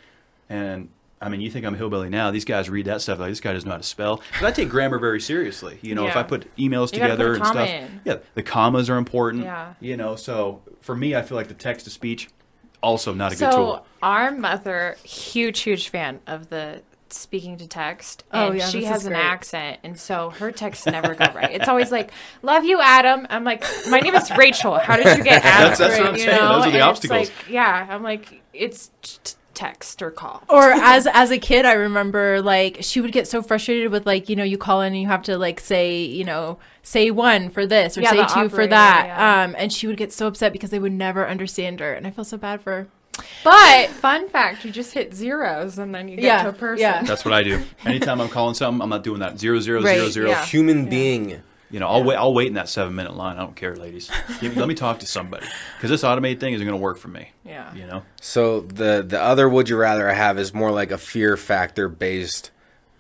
[0.50, 0.90] And
[1.22, 2.32] I mean, you think I'm a hillbilly now?
[2.32, 4.22] These guys read that stuff like this guy doesn't know how to spell.
[4.40, 5.78] But I take grammar very seriously.
[5.82, 8.02] You know, if I put emails You together put and stuff, in.
[8.06, 9.44] yeah, the commas are important.
[9.44, 9.74] Yeah.
[9.82, 12.30] You know, so for me, I feel like the text to speech
[12.82, 13.86] also not a so good tool.
[14.02, 18.24] our mother, huge, huge fan of the speaking to text.
[18.32, 19.22] Oh, And yeah, she this has is an great.
[19.24, 21.52] accent, and so her texts never go right.
[21.52, 22.12] It's always like,
[22.44, 24.78] "Love you, Adam." I'm like, "My name is Rachel.
[24.78, 26.40] How did you get Adam?" That's- that's what I'm You saying.
[26.40, 27.28] Those are the And obstacles.
[27.30, 30.42] like, yeah, I'm like, it's t- text or call.
[30.48, 34.30] or as as a kid i remember like she would get so frustrated with like
[34.30, 37.50] you know you call in and you have to like say you know say one
[37.50, 39.44] for this or Yeah, say the two for that yeah.
[39.44, 42.12] um and she would get so upset because they would never understand her and i
[42.12, 42.88] feel so bad for her
[43.44, 46.80] But fun fact, you just hit zeros and then you get Yeah, to a person.
[46.80, 47.04] yeah.
[47.04, 47.62] That's what I do.
[47.86, 50.30] Anytime I'm calling something, I'm not doing that zero zero Right, zero zero.
[50.30, 50.46] yeah.
[50.46, 51.44] Human being.
[51.72, 52.16] You know, I'll wait.
[52.16, 53.38] I'll wait in that seven minute line.
[53.38, 54.10] I don't care, ladies.
[54.42, 55.46] Give, let me talk to somebody
[55.78, 57.32] because this automated thing isn't going to work for me.
[57.46, 57.74] Yeah.
[57.76, 58.04] You know.
[58.22, 61.88] So the the other would you rather I have is more like a fear factor
[61.88, 62.50] based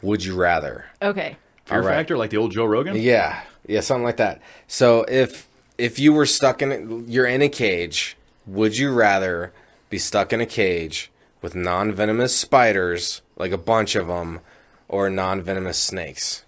[0.01, 0.85] would you rather.
[1.01, 1.95] okay Fear All right.
[1.95, 2.95] factor, like the old Joe Rogan.
[2.95, 4.41] Yeah, yeah, something like that.
[4.67, 5.47] So if
[5.77, 9.51] if you were stuck in you're in a cage, would you rather
[9.89, 11.11] be stuck in a cage
[11.41, 14.41] with non-venomous spiders, like a bunch of them,
[14.87, 16.43] or non-venomous snakes?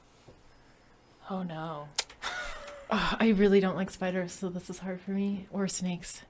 [1.29, 1.87] Oh no.
[2.93, 6.23] Oh, i really don't like spiders so this is hard for me or snakes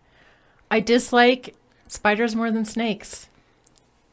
[0.69, 1.55] i dislike
[1.87, 3.27] spiders more than snakes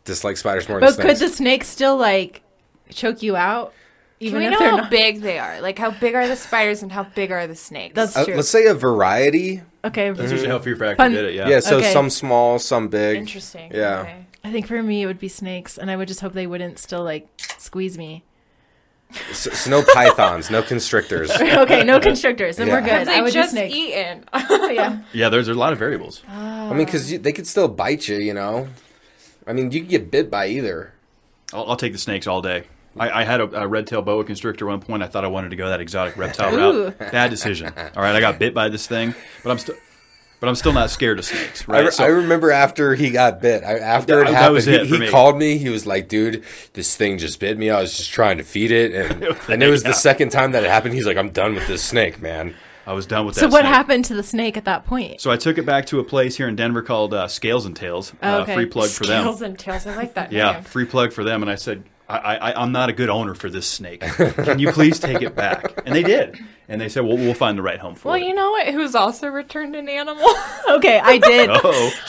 [0.04, 0.96] Dislike spiders more than snakes.
[0.96, 2.40] but could the snakes still like
[2.88, 3.74] choke you out
[4.18, 5.60] Can even we if know they're how not big they are?
[5.60, 7.94] Like how big are the spiders and how big are the snakes?
[7.94, 9.60] that's Uh, true let's say a variety.
[9.84, 11.34] okay That's usually how Fear Factor Fun- did it.
[11.34, 11.48] Yeah.
[11.48, 11.92] Yeah, so Okay.
[11.92, 13.18] some small, some big.
[13.18, 13.70] interesting.
[13.74, 14.00] Yeah.
[14.00, 14.24] Okay.
[14.44, 16.78] I think for me it would be snakes, and I would just hope they wouldn't
[16.78, 17.28] still like
[17.58, 18.24] squeeze me.
[19.32, 21.30] So, so no pythons, no constrictors.
[21.40, 22.90] okay, no constrictors, and we're good.
[22.90, 23.74] Have I they would just do snakes.
[23.74, 24.24] eaten?
[24.74, 24.98] yeah.
[25.12, 25.28] Yeah.
[25.28, 26.22] There's, there's a lot of variables.
[26.28, 28.68] I mean, because they could still bite you, you know.
[29.46, 30.92] I mean, you could get bit by either.
[31.54, 32.64] I'll, I'll take the snakes all day.
[32.98, 35.02] I, I had a, a red tail boa constrictor at one point.
[35.02, 36.98] I thought I wanted to go that exotic reptile route.
[36.98, 37.72] Bad decision.
[37.96, 39.76] All right, I got bit by this thing, but I'm still,
[40.40, 41.64] but I'm still not scared of snakes.
[41.68, 41.84] I, Right.
[41.86, 43.64] re- So- I remember after he got bit.
[43.64, 45.08] I, after it That- that happened, was he, it for he me.
[45.10, 45.58] called me.
[45.58, 46.42] He was like, "Dude,
[46.74, 47.70] this thing just bit me.
[47.70, 50.64] I was just trying to feed it, and and it was the second time that
[50.64, 50.94] it happened.
[50.94, 52.54] He's like, "I'm done with this snake, man."
[52.86, 53.42] I was done with that.
[53.42, 53.74] So what snake.
[53.74, 55.20] happened to the snake at that point?
[55.20, 57.76] So I took it back to a place here in Denver called uh, Scales and
[57.76, 58.14] Tails.
[58.22, 58.54] Oh, uh, okay.
[58.54, 59.24] free plug for them.
[59.24, 59.86] Scales and tails.
[59.86, 60.32] I like that.
[60.32, 60.62] Yeah, name.
[60.62, 61.42] free plug for them.
[61.42, 64.00] And I said, I, I, I'm not a good owner for this snake.
[64.00, 65.82] Can you please take it back?
[65.84, 66.38] And they did.
[66.66, 68.20] And they said, well, we'll find the right home for Well, it.
[68.20, 68.68] Well, you know what?
[68.68, 70.26] Who's also returned an animal?
[70.68, 71.48] Okay, I did.
[71.50, 71.60] Oh,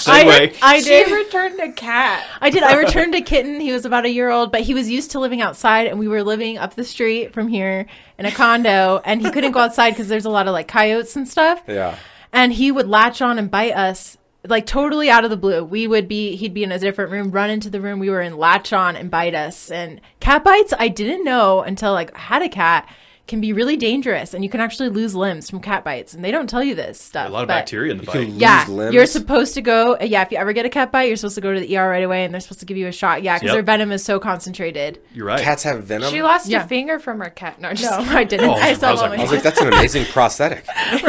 [0.07, 0.57] I, segue.
[0.61, 1.11] I she did.
[1.11, 2.25] returned a cat.
[2.41, 2.61] I did.
[2.63, 3.59] I returned a kitten.
[3.61, 6.09] He was about a year old, but he was used to living outside, and we
[6.09, 7.85] were living up the street from here
[8.17, 11.15] in a condo, and he couldn't go outside because there's a lot of like coyotes
[11.15, 11.63] and stuff.
[11.67, 11.95] Yeah.
[12.33, 15.63] and he would latch on and bite us like totally out of the blue.
[15.63, 18.21] We would be he'd be in a different room, run into the room we were
[18.21, 19.69] in, latch on and bite us.
[19.69, 22.87] And cat bites I didn't know until like I had a cat
[23.29, 26.31] can be really dangerous and you can actually lose limbs from cat bites and they
[26.31, 27.29] don't tell you this stuff.
[27.29, 28.27] a lot of bacteria in the can bite.
[28.29, 28.93] lose Yeah, limbs?
[28.93, 29.97] you're supposed to go.
[30.01, 31.87] Yeah, if you ever get a cat bite, you're supposed to go to the ER
[31.89, 33.23] right away, and they're supposed to give you a shot.
[33.23, 33.53] Yeah, because Yep.
[33.53, 34.99] their venom is so concentrated.
[35.13, 35.41] You're right.
[35.41, 36.11] Cats have venom.
[36.11, 36.65] She lost Yeah.
[36.65, 37.61] a finger from her cat.
[37.61, 38.49] No, just No, I didn't.
[38.49, 39.11] Oh, I I saw was one.
[39.11, 40.65] like, I was like, "That's an amazing prosthetic."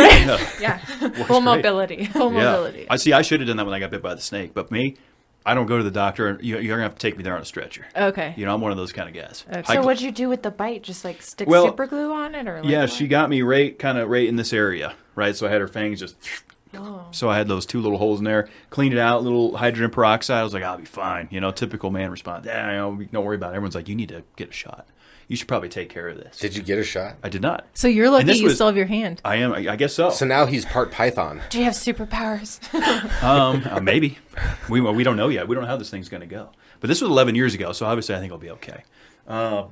[0.60, 2.04] yeah, Works full mobility.
[2.06, 2.44] full Yeah.
[2.44, 2.86] mobility.
[2.90, 3.12] I see.
[3.12, 4.52] I should have done that when I got bit by the snake.
[4.54, 4.96] But me,
[5.46, 6.38] I don't go to the doctor.
[6.42, 7.86] You, you're gonna have to take me there on a stretcher.
[7.96, 8.34] Okay.
[8.36, 9.44] You know, I'm one of those kind of guys.
[9.48, 9.62] Okay.
[9.66, 10.82] I- So what'd you do with the bite?
[10.82, 12.90] Just like stick Well, super glue on it, or like yeah, what?
[12.90, 15.34] she got me right, kind of right in this area, right.
[15.34, 16.16] So I had her fangs just.
[16.72, 17.06] Oh.
[17.10, 18.48] So I had those two little holes in there.
[18.68, 20.38] Cleaned it out, little hydrogen peroxide.
[20.38, 21.26] I was like, I'll be fine.
[21.32, 22.46] You know, typical man response.
[22.46, 23.56] Yeah, you know, don't worry about it.
[23.56, 24.86] Everyone's like, you need to get a shot.
[25.30, 26.38] You should probably take care of this.
[26.38, 27.14] Did you get a shot?
[27.22, 27.64] I did not.
[27.72, 29.20] So you're lucky you was- still have your hand.
[29.24, 29.52] I am.
[29.52, 30.10] I, I guess so.
[30.10, 31.40] So now he's part python.
[31.50, 32.58] Do you have superpowers?
[33.22, 34.18] Um, uh, maybe.
[34.68, 35.46] We we don't know yet.
[35.46, 36.50] We don't know how this thing's going to go.
[36.80, 38.82] But this was 11 years ago, so obviously I think I'll be okay.
[39.28, 39.66] Uh,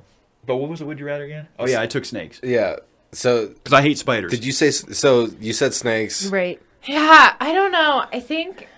[0.45, 0.85] but what was it?
[0.85, 1.49] Would you rather again?
[1.59, 2.77] Oh yeah, I took snakes Yeah.
[3.11, 4.31] So because I hate spiders.
[4.31, 4.71] did you say?
[4.71, 6.25] So you said snakes.
[6.27, 6.61] Right.
[6.85, 8.05] yeah, I don't know.
[8.13, 8.68] I think.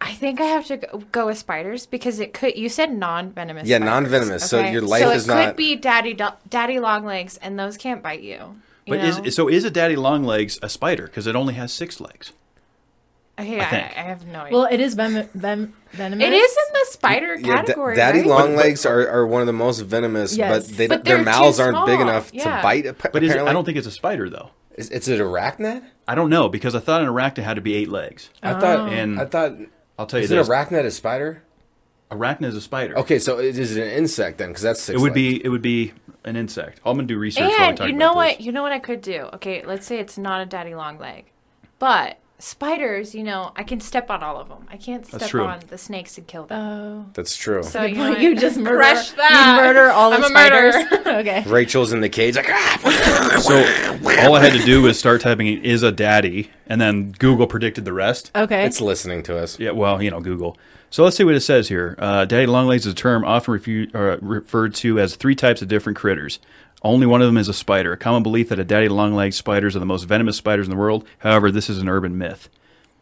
[0.00, 2.56] I think I have to go- go with spiders because it could.
[2.56, 3.66] You said non-venomous.
[3.66, 5.34] Yeah, spiders, non-venomous, so your life so is not.
[5.34, 8.60] So it could be daddy do- daddy long legs, and those can't bite you.
[8.86, 9.22] you But know?
[9.24, 12.32] is so is a daddy long legs a spider because it only has six legs?
[13.40, 13.84] Okay, I I, think.
[13.98, 14.52] I have no idea.
[14.58, 16.26] Well, it is venom, ven- venomous.
[16.26, 17.94] it is in the spider Yeah, da- category.
[17.96, 18.26] daddy right?
[18.28, 20.66] long legs are, are one of the most venomous, Yes.
[20.68, 22.56] but they But their mouths too aren't big enough yeah.
[22.56, 22.86] to bite.
[22.86, 23.40] ap- But is it.
[23.40, 24.50] I don't think it's a spider though.
[24.76, 25.82] Is, it's an arachnid?
[26.08, 28.30] I don't know because I thought an arachnid had to be eight legs.
[28.42, 28.80] I thought.
[28.80, 28.86] Oh.
[28.86, 29.52] And I thought.
[29.98, 31.42] I'll tell you Is it this: arachnid a spider?
[32.10, 32.96] arachnid is a spider.
[32.98, 34.98] Okay, so it is an insect then, because that's six.
[34.98, 35.38] It would legs.
[35.38, 35.92] be it would be
[36.24, 36.80] an insect.
[36.84, 37.42] I'm gonna do research.
[37.42, 38.36] while we And talk you about know this.
[38.36, 38.40] what?
[38.40, 39.28] You know what I could do?
[39.34, 41.26] Okay, let's say it's not a daddy long leg,
[41.78, 43.14] but spiders.
[43.14, 44.66] You know, I can step on all of them.
[44.70, 46.58] I can't step on the snakes and kill them.
[46.60, 47.10] Oh.
[47.14, 47.62] That's true.
[47.62, 48.38] so you, You, know what?
[48.40, 49.56] just murder, crush that.
[49.56, 50.74] You murder all the I'm a spiders.
[51.06, 51.44] okay.
[51.46, 53.38] Rachel's in the cage, like ah.
[53.40, 53.56] So
[54.22, 57.84] all I had to do was start typing "is a daddy," and then Google predicted
[57.84, 58.30] the rest.
[58.34, 58.64] Okay.
[58.64, 59.58] It's listening to us.
[59.58, 60.56] Yeah, well, you know, Google.
[60.90, 61.94] So let's see what it says here.
[61.98, 65.68] Uh, daddy longlegs is a term often refu- uh, referred to as three types of
[65.68, 66.38] different critters.
[66.82, 67.92] Only one of them is a spider.
[67.92, 70.76] A common belief that a daddy longlegs spiders are the most venomous spiders in the
[70.76, 71.06] world.
[71.18, 72.48] However, this is an urban myth.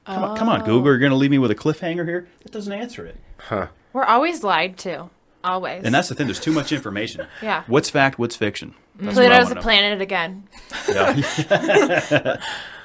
[0.07, 0.65] Come on, come on, oh.
[0.65, 0.87] Google.
[0.87, 2.29] You're going to leave me with a cliffhanger here?
[2.43, 3.17] That doesn't answer it.
[3.39, 3.69] Huh.
[3.93, 5.11] We're always lied to.
[5.45, 5.85] Always.
[5.85, 6.27] And that's the thing.
[6.27, 7.27] There's too much information.
[7.43, 7.65] Yeah.
[7.67, 8.19] What's fact?
[8.19, 8.75] What's fiction?
[8.97, 9.05] Mm-hmm.
[9.07, 9.63] That's what Pluto's wanna a know.
[9.63, 10.49] planet again.
[10.89, 12.37] Yeah.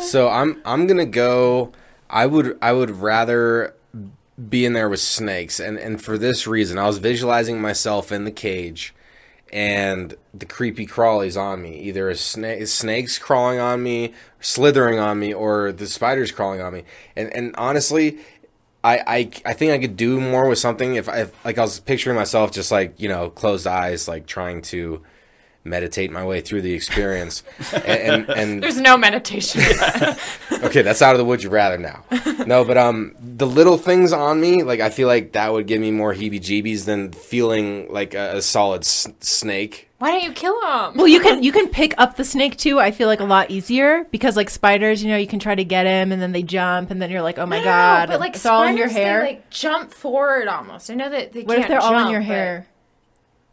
[0.00, 1.72] So I'm I'm gonna go.
[2.10, 3.74] I would I would rather
[4.48, 8.24] be in there with snakes, and and for this reason, I was visualizing myself in
[8.24, 8.94] the cage,
[9.52, 11.78] and the creepy crawlies on me.
[11.80, 16.72] Either a snake, snakes crawling on me, slithering on me, or the spiders crawling on
[16.72, 16.84] me.
[17.16, 18.18] And and honestly.
[18.84, 21.62] I, I, I think I could do more with something if I if, like I
[21.62, 25.02] was picturing myself just like you know closed eyes like trying to
[25.68, 27.42] meditate my way through the experience
[27.72, 29.62] and and, and There's no meditation.
[30.60, 32.02] Okay, that's out of the would you rather now.
[32.44, 35.80] No, but um, the little things on me, like I feel like that would give
[35.80, 39.88] me more heebie-jeebies than feeling like a, a solid s- snake.
[39.98, 40.94] Why don't you kill them?
[40.96, 42.80] Well, you can you can pick up the snake too.
[42.80, 45.64] I feel like a lot easier because like spiders, you know, you can try to
[45.64, 48.34] get him and then they jump and then you're like, oh my god, but like
[48.34, 49.22] it's all in your spiders, they, hair.
[49.22, 50.90] like jump forward almost.
[50.90, 52.66] I know that they what can't if they're all in jump, your but hair?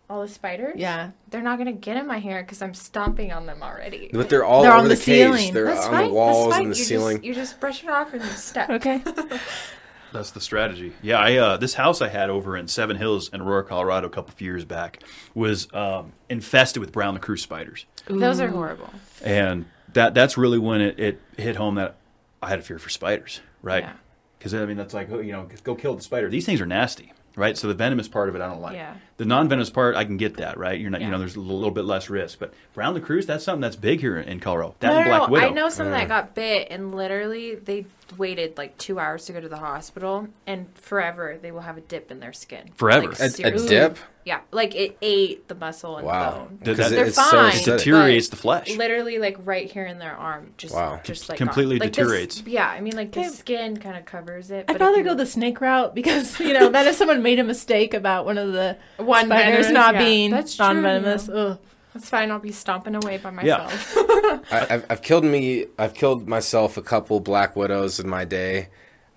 [0.10, 0.76] All the spiders?
[0.78, 1.12] Yeah.
[1.32, 4.10] They're not gonna get in my hair because I'm stomping on them already.
[4.14, 5.04] But they're all They're over on the, the cage.
[5.04, 5.54] ceiling.
[5.54, 6.08] They're That's on fine.
[6.10, 6.64] the walls That's fine.
[6.66, 7.16] and the you ceiling.
[7.18, 8.70] Just, you just brush it off and you step.
[8.70, 9.02] Okay.
[10.14, 10.94] That's the strategy.
[11.02, 14.10] Yeah, I uh, this house I had over in Seven Hills in Aurora, Colorado, a
[14.10, 15.04] couple of years back
[15.34, 18.90] was um, infested with brown recluse spiders, Those are horrible.
[19.24, 21.98] and that that's really when it, it hit home that
[22.42, 23.84] I had a fear for spiders, right?
[23.84, 23.94] Yeah.
[24.38, 26.30] Because I mean that's like oh, you know go kill the spider.
[26.30, 27.58] These things are nasty, right?
[27.58, 28.76] So the venomous part of it I don't like.
[28.76, 28.96] Yeah.
[29.18, 30.78] The non-venomous part I can get that, right?
[30.80, 33.62] You're not you know there's a little bit less risk, but brown recluse that's something
[33.62, 34.76] that's big here in Colorado.
[34.82, 35.34] That No, and no, black no.
[35.34, 35.46] widow.
[35.48, 36.08] I know someone that uh.
[36.08, 37.86] got bit, and literally they
[38.18, 41.82] waited like two hours to go to the hospital, and forever they will have a
[41.82, 42.70] dip in their skin.
[42.76, 43.08] Forever.
[43.12, 43.98] Like, A- a dip?
[44.26, 46.32] Yeah, like it ate the muscle and Wow.
[46.32, 46.48] bone.
[46.64, 47.56] Did Because that- They're it's so fine.
[47.56, 48.76] It deteriorates the flesh.
[48.76, 51.00] Literally, like right here in their arm, just Wow.
[51.04, 51.86] just like Completely gone.
[51.88, 52.44] Like, the s- deteriorates.
[52.48, 53.30] yeah, I mean, like the Okay.
[53.30, 54.66] skin kind of covers it.
[54.68, 57.38] I'd but rather you- go the snake route because you know that if someone made
[57.40, 60.00] a mistake about one of the One spiders venomous, not yeah.
[60.04, 61.60] being That's true, non-venomous, you ugh.
[61.94, 62.30] That's fine.
[62.30, 63.58] I'll be stomping away by Yeah.
[63.70, 63.98] myself.
[64.52, 65.68] I, I've, I've killed me.
[65.80, 68.68] I've killed myself a couple black widows in my day.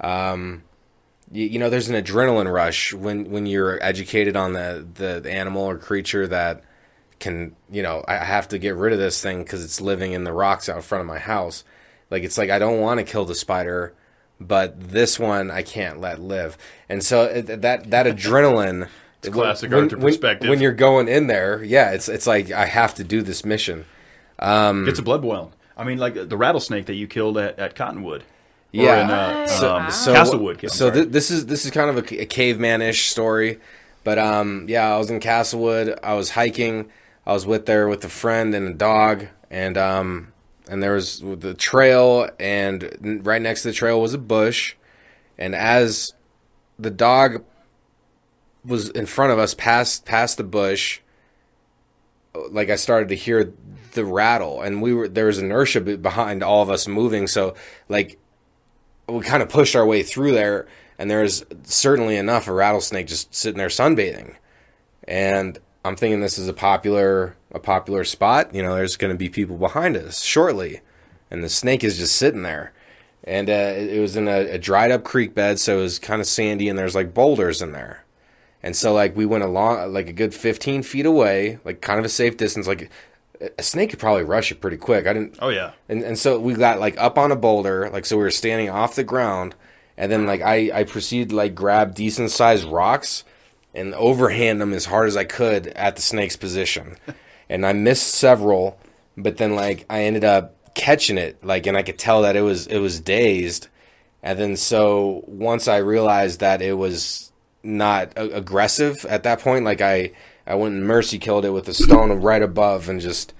[0.00, 0.62] Um,
[1.32, 5.30] you, you know, there's an adrenaline rush when when you're educated on the, the, the
[5.32, 6.62] animal or creature that
[7.18, 10.22] can, you know, I have to get rid of this thing because it's living in
[10.22, 11.64] the rocks out front of my house.
[12.10, 13.92] Like it's like I don't want to kill the spider,
[14.40, 16.56] but this one I can't let live.
[16.88, 18.88] And so it, that that adrenaline.
[19.22, 20.48] It's classic when, Arthur when- perspective.
[20.48, 23.84] When you're going in there, yeah, it's it's like I have to do this mission.
[24.40, 25.52] Gets a blood boil.
[25.76, 28.22] I mean, like the rattlesnake that you killed at, at Cottonwood.
[28.22, 28.24] Or
[28.72, 29.04] Yeah.
[29.04, 30.62] in, uh, so, um, so Castlewood.
[30.62, 33.58] I'm So th- this is this is kind of a, a caveman-ish story,
[34.04, 35.98] but um, yeah, I was in Castlewood.
[36.02, 36.88] I was hiking.
[37.26, 40.32] I was with there with a friend and a dog, and um,
[40.68, 44.74] and there was the trail, and right next to the trail was a bush,
[45.38, 46.12] and as
[46.78, 47.42] the dog
[48.68, 51.00] was in front of us, past past the bush,
[52.50, 53.52] like I started to hear
[53.92, 57.54] the rattle, and we were there was inertia behind all of us moving, so
[57.88, 58.18] like
[59.08, 60.66] we kind of pushed our way through there,
[60.98, 64.36] and there was certainly enough a rattlesnake just sitting there sunbathing,
[65.04, 68.54] and I'm thinking this is a popular a popular spot.
[68.54, 70.80] You know, there's going to be people behind us shortly,
[71.30, 72.72] and the snake is just sitting there,
[73.24, 76.20] and uh, it was in a, a dried up creek bed, so it was kind
[76.20, 78.04] of sandy, and there's like boulders in there.
[78.62, 82.04] And so like we went along like a good 15 feet away, like kind of
[82.04, 82.66] a safe distance.
[82.66, 82.90] Like
[83.56, 85.06] a snake could probably rush it pretty quick.
[85.06, 85.36] I didn't.
[85.40, 85.72] oh yeah.
[85.88, 88.70] And and so we got like up on a boulder, like so we were standing
[88.70, 89.54] off the ground,
[89.96, 93.24] and then like I I proceeded to like grab decent sized rocks
[93.74, 96.96] and overhand them as hard as I could at the snake's position,
[97.48, 98.78] and I missed several,
[99.16, 102.42] but then like I ended up catching it like and I could tell that it
[102.42, 103.68] was it was dazed,
[104.22, 107.27] and then so once I realized that it was
[107.62, 110.12] not a- aggressive at that point, like I
[110.46, 113.34] I went and mercy killed it with a stone right above and just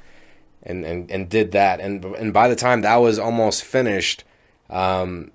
[0.63, 1.81] and and and did that.
[1.81, 4.25] And and by the time that was almost finished,
[4.69, 5.31] um,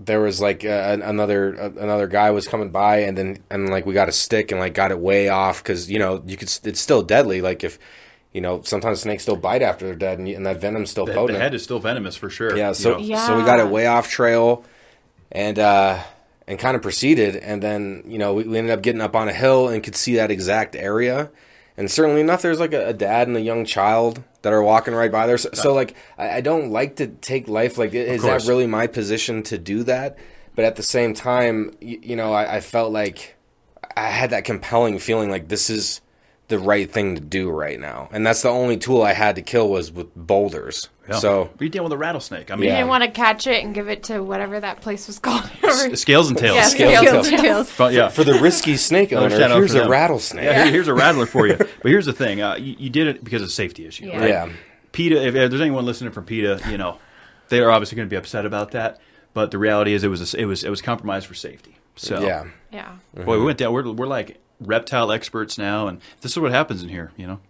[0.00, 3.86] there was like uh, another uh, another guy was coming by, and then and like
[3.86, 6.50] we got a stick and like got it way off because you know you could
[6.64, 7.40] it's still deadly.
[7.40, 7.78] Like if
[8.32, 11.26] you know sometimes snakes still bite after they're dead, and, and that venom's still The,
[11.26, 12.56] the head is still venomous for sure.
[12.56, 13.16] Yeah, you so know.
[13.18, 14.64] so we got it way off trail,
[15.30, 16.02] and uh,
[16.46, 19.28] and kind of proceeded, and then you know we, we ended up getting up on
[19.28, 21.30] a hill and could see that exact area,
[21.76, 24.94] and certainly enough, there's like a, a dad and a young child that are walking
[24.94, 25.38] right by there.
[25.38, 28.86] So, so like I, I don't like to take life like is that really my
[28.86, 30.18] position to do that?
[30.54, 33.36] But at the same time, you, you know, I, I felt like
[33.96, 36.00] I had that compelling feeling like this is
[36.48, 39.42] the right thing to do right now, and that's the only tool I had to
[39.42, 40.88] kill was with boulders.
[41.08, 41.16] Yeah.
[41.16, 42.50] So we deal with a rattlesnake.
[42.50, 42.76] I mean, You Yeah.
[42.76, 45.50] didn't want to catch it and give it to whatever that place was called.
[45.62, 46.56] s- scales and tails.
[46.56, 47.70] yeah, Scales scales and and tails.
[47.70, 48.08] Fun- yeah.
[48.08, 49.90] for the risky snake Another owner, here's a them.
[49.90, 50.44] rattlesnake.
[50.44, 51.56] Yeah, here- here's a rattler for you.
[51.56, 54.06] But here's the thing: uh, you, you did it because of safety issue.
[54.06, 54.18] Yeah.
[54.18, 54.28] Right?
[54.28, 54.48] Yeah.
[54.92, 55.16] PETA.
[55.20, 56.98] If, if there's anyone listening from PETA, you know,
[57.48, 58.98] they are obviously going to be upset about that.
[59.32, 61.76] But the reality is, it was a, it was it was compromised for safety.
[61.96, 62.44] So Yeah.
[62.72, 62.92] Yeah.
[63.14, 63.72] boy, we went down.
[63.72, 67.12] We're we're like reptile experts now, and this is what happens in here.
[67.16, 67.40] You know,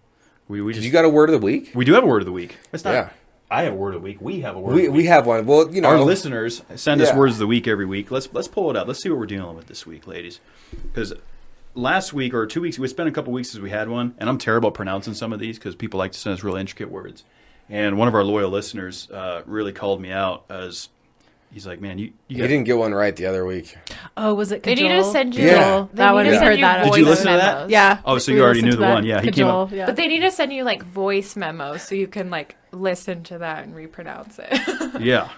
[0.48, 1.72] we we just You got a word of the week?
[1.74, 2.56] we do have a word of the week.
[2.72, 2.92] It's not.
[2.92, 3.10] Yeah.
[3.50, 4.20] I have a word of the week.
[4.20, 4.74] We have a word.
[4.74, 5.46] We, we have one.
[5.46, 8.10] Well, you know, Our listeners send us words of the week every week.
[8.10, 8.88] Let's let's pull it out.
[8.88, 10.40] Let's see what we're dealing with this week, ladies.
[10.72, 11.12] Because
[11.74, 14.28] last week or two weeks, we spent a couple weeks since we had one, and
[14.28, 16.90] I'm terrible at pronouncing some of these because people like to send us real intricate
[16.90, 17.22] words.
[17.68, 20.88] And one of our loyal listeners uh, really called me out as
[21.54, 23.78] he's like, "Man, you you you got didn't get one right the other week.
[24.16, 24.88] Oh, was it They Cajole?
[24.90, 25.46] need to send you.
[25.46, 25.86] Yeah.
[25.92, 26.82] They That need one to we send heard you that.
[26.84, 27.54] Did voice you listen to that?
[27.56, 27.70] memos.
[27.70, 27.98] Yeah.
[28.04, 28.94] Oh, so we you already listened knew to the that.
[28.94, 29.04] one.
[29.06, 29.86] Yeah, he came up- Cajole, Yeah.
[29.86, 33.38] But they need to send you like voice memos so you can like listen to
[33.38, 35.00] that and repronounce it.
[35.00, 35.30] yeah,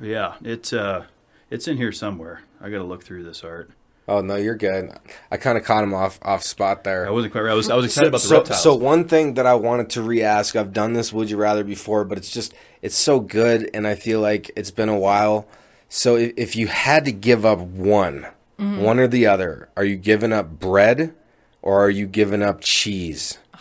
[0.00, 0.34] yeah.
[0.44, 1.06] It's uh,
[1.50, 2.42] it's in here somewhere.
[2.60, 3.70] I got to look through this art.
[4.06, 4.90] Oh no, you're good.
[5.30, 7.06] I kind of caught him off off spot there.
[7.06, 7.42] I wasn't quite.
[7.42, 7.52] right.
[7.52, 8.62] I was I was excited about the so, reptiles.
[8.62, 12.04] so one thing that I wanted to re-ask, I've done this Would You Rather before,
[12.04, 12.52] but it's just
[12.82, 15.48] it's so good, and I feel like it's been a while.
[15.88, 18.26] So if, if you had to give up one,
[18.56, 18.82] Mm-hmm.
[18.82, 21.12] one or the other, are you giving up bread
[21.60, 23.38] or are you giving up cheese?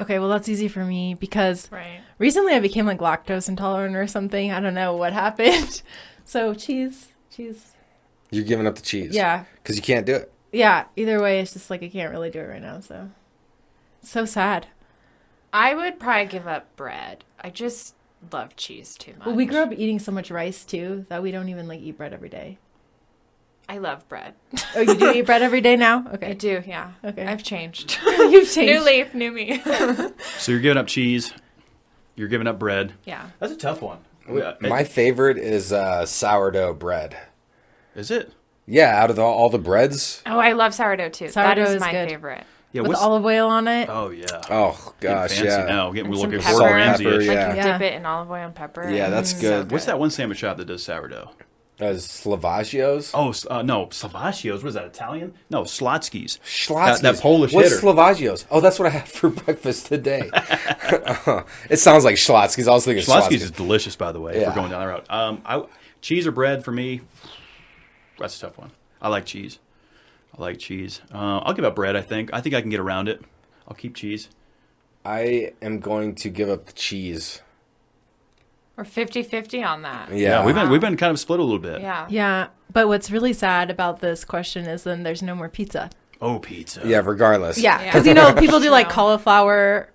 [0.00, 2.00] Okay, well that's easy for me because right.
[2.18, 4.52] recently I became like lactose intolerant or something.
[4.52, 5.82] I don't know what happened.
[6.24, 7.72] So cheese, cheese.
[8.30, 10.32] You're giving up the cheese, Yeah, because you can't do it.
[10.52, 10.84] yeah.
[10.96, 12.80] Either way, it's just like I can't really do it right now.
[12.80, 13.10] So,
[14.02, 14.66] so sad.
[15.52, 17.24] I would probably give up bread.
[17.40, 17.94] I just
[18.32, 19.26] love cheese too much.
[19.26, 21.96] Well, we grew up eating so much rice too that we don't even like eat
[21.96, 22.58] bread every day.
[23.70, 24.34] I love bread.
[24.76, 26.04] Oh, you do eat bread every day now?
[26.14, 26.30] Okay.
[26.30, 26.92] I do, yeah.
[27.04, 27.26] Okay.
[27.26, 27.98] I've changed.
[28.06, 28.72] you've changed.
[28.74, 29.62] new leaf, new me.
[30.38, 31.32] so you're giving up cheese.
[32.16, 32.92] You're giving up bread.
[33.04, 33.28] yeah.
[33.38, 33.98] That's a tough one.
[34.60, 37.16] My favorite is uh, sourdough bread.
[37.98, 38.32] Is it?
[38.64, 40.22] Yeah, out of the, all the breads.
[40.24, 41.28] Oh, I love sourdough too.
[41.28, 42.08] Sourdough is is my good.
[42.08, 42.44] favorite.
[42.70, 42.82] Yeah.
[42.82, 43.88] with olive oil on it.
[43.90, 44.26] Oh yeah.
[44.50, 45.64] Oh gosh, fancy yeah.
[45.64, 45.90] now.
[45.90, 47.04] Getting, we're looking for Salt, Ramsay.
[47.04, 47.50] pepper, yeah.
[47.50, 47.78] you Yeah.
[47.78, 48.88] dip it in olive oil and pepper.
[48.88, 49.72] Yeah, that's Mm, good.
[49.72, 51.30] What's that one sandwich shop that does sourdough?
[51.80, 53.10] Uh, Slavagios.
[53.14, 54.58] Oh, uh, no, Slavagios.
[54.62, 54.84] What is that?
[54.84, 55.34] Italian?
[55.48, 56.38] No, Slotsky's.
[56.44, 57.00] Schlotzsky's.
[57.00, 57.80] That, that Polish What's hitter.
[57.86, 58.44] Slavagios?
[58.50, 60.28] Oh, that's what I had for breakfast today.
[61.70, 62.68] it sounds like Schlotzsky's.
[62.68, 64.36] I was thinking Schlotzsky's is delicious, by the way.
[64.36, 65.06] If we're going down that route.
[65.10, 65.64] Um, I,
[66.00, 67.00] cheese or bread for me.
[68.18, 68.70] That's a tough one.
[69.00, 69.58] I like cheese.
[70.36, 71.00] I like cheese.
[71.12, 71.96] Uh, I'll give up bread.
[71.96, 72.30] I think.
[72.32, 73.22] I think I can get around it.
[73.66, 74.28] I'll keep cheese.
[75.04, 77.40] I am going to give up the cheese.
[78.76, 80.12] We're 50-50 on that.
[80.12, 81.80] Yeah, we've been we've been kind of split a little bit.
[81.80, 82.06] Yeah.
[82.08, 85.90] Yeah, but what's really sad about this question is then there's no more pizza.
[86.20, 86.82] Oh, pizza.
[86.84, 87.58] Yeah, regardless.
[87.58, 87.84] Yeah, Yeah.
[87.86, 89.90] because you know people do like cauliflower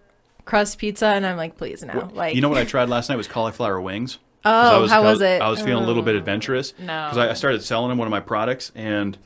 [0.45, 2.09] crust pizza, and I'm like, please no.
[2.13, 4.17] Like, You know what I tried last night was cauliflower wings.
[4.43, 5.41] 'Cause Oh, I how was I it?
[5.41, 6.73] I was feeling a little bit adventurous.
[6.79, 6.85] No.
[6.85, 9.17] Because I, I started selling them one of my products, and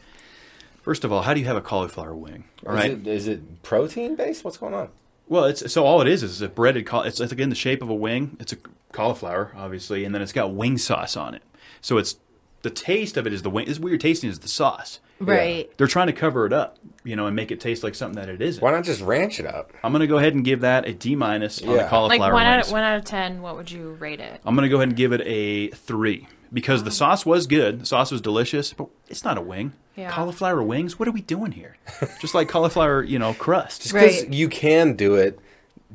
[0.81, 2.43] first of all, how do you have a cauliflower wing?
[2.65, 2.91] All Is, right.
[2.91, 4.43] it, is it protein based?
[4.43, 4.89] What's going on?
[5.27, 6.85] Well, it's so all it is is a breaded.
[6.85, 8.37] Caul- it's like in the shape of a wing.
[8.39, 8.57] It's a
[8.93, 11.41] cauliflower, obviously, and then it's got wing sauce on it.
[11.81, 12.15] So it's
[12.61, 13.65] the taste of it is the wing.
[13.67, 14.99] This weird tasting is the sauce.
[15.19, 15.69] right?
[15.77, 18.29] They're trying to cover it up, you know, and make it taste like something that
[18.29, 18.61] it isn't.
[18.61, 19.71] Why not just ranch it up?
[19.83, 21.81] I'm gonna go ahead and give that a D minus on the Yeah.
[21.81, 22.67] Like cauliflower one out, wings.
[22.67, 24.41] of, one out of ten, what would you rate it?
[24.45, 26.93] I'm gonna go ahead and give it a three because the oh.
[26.93, 27.81] sauce was good.
[27.81, 29.73] The sauce was delicious, but it's not a wing.
[29.95, 30.11] Yeah.
[30.11, 30.99] Cauliflower wings.
[30.99, 31.77] What are we doing here?
[32.21, 33.81] Just like cauliflower, you know, crust.
[33.81, 34.33] Just because Right.
[34.33, 35.39] you can do it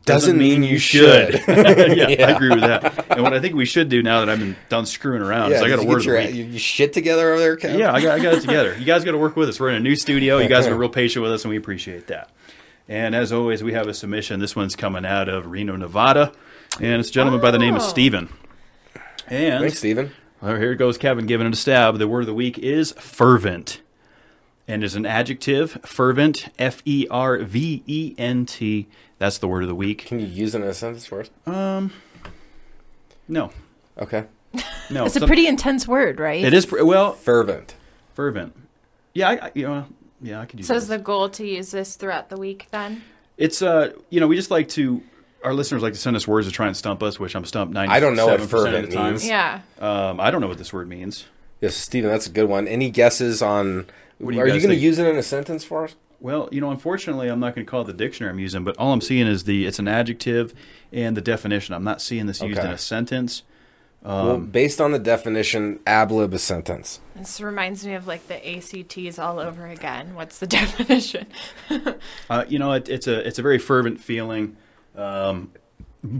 [0.04, 1.34] doesn't, mean, you should.
[1.46, 1.46] yeah,
[2.08, 2.26] Yeah.
[2.28, 3.06] I agree with that.
[3.12, 5.62] And what I think we should do now that I've been done screwing around is
[5.62, 6.34] I got did to you word of the your, week.
[6.34, 7.78] you, you shit together over there, Kev?
[7.78, 8.76] Yeah, I got, I got it together.
[8.78, 9.60] You guys got to work with us.
[9.60, 10.38] We're in a new studio.
[10.38, 12.30] You guys are real patient with us, and we appreciate that.
[12.88, 14.40] And as always, we have a submission.
[14.40, 16.32] This one's coming out of Reno, Nevada,
[16.80, 17.86] and it's a gentleman by the name of Oh.
[17.86, 18.28] Steven.
[19.28, 20.10] And Thanks, Steven.
[20.40, 21.98] well, here goes Kevin giving it a stab.
[21.98, 23.80] The word of the week is fervent.
[24.68, 28.88] and is an adjective, fervent, F E R V E N T.
[29.22, 30.04] That's the word of the week.
[30.04, 31.30] Can you use it in a sentence for us?
[31.46, 31.92] Um,
[33.28, 33.52] No,
[33.96, 34.24] Okay.
[34.90, 35.04] no.
[35.06, 36.44] It's a pretty intense word, right?
[36.44, 37.76] It is pr- well Fervent.
[38.14, 38.52] fervent.
[39.14, 39.86] Yeah, I, I, you know,
[40.20, 40.66] yeah, I could use.
[40.66, 40.82] So this.
[40.82, 43.04] is the goal to use this throughout the week then?
[43.38, 45.00] It's uh, you know, we just like to.
[45.44, 47.72] Our listeners like to send us words to try and stump us, which I'm stumped
[47.74, 47.94] ninety.
[47.94, 49.10] I don't know what of fervent the time.
[49.12, 49.24] means.
[49.26, 49.60] Yeah.
[49.80, 51.26] Um, I don't know what this word means.
[51.60, 52.66] Yes, Stephen, that's a good one.
[52.66, 53.86] Any guesses on?
[54.18, 55.94] What do you are you going to use it in a sentence for us?
[56.22, 58.76] Well, you know, unfortunately, I'm not going to call it the dictionary I'm using, but
[58.78, 60.54] all I'm seeing is the it's an adjective
[60.92, 61.74] and the definition.
[61.74, 63.42] I'm not seeing this used in a sentence.
[64.02, 67.00] well, based on the definition, ablib a sentence.
[67.16, 70.14] This reminds me of like the ACTs all over again.
[70.14, 71.26] What's the definition?
[72.30, 74.56] Uh, you know, it, it's a it's a very fervent feeling
[74.94, 75.50] um,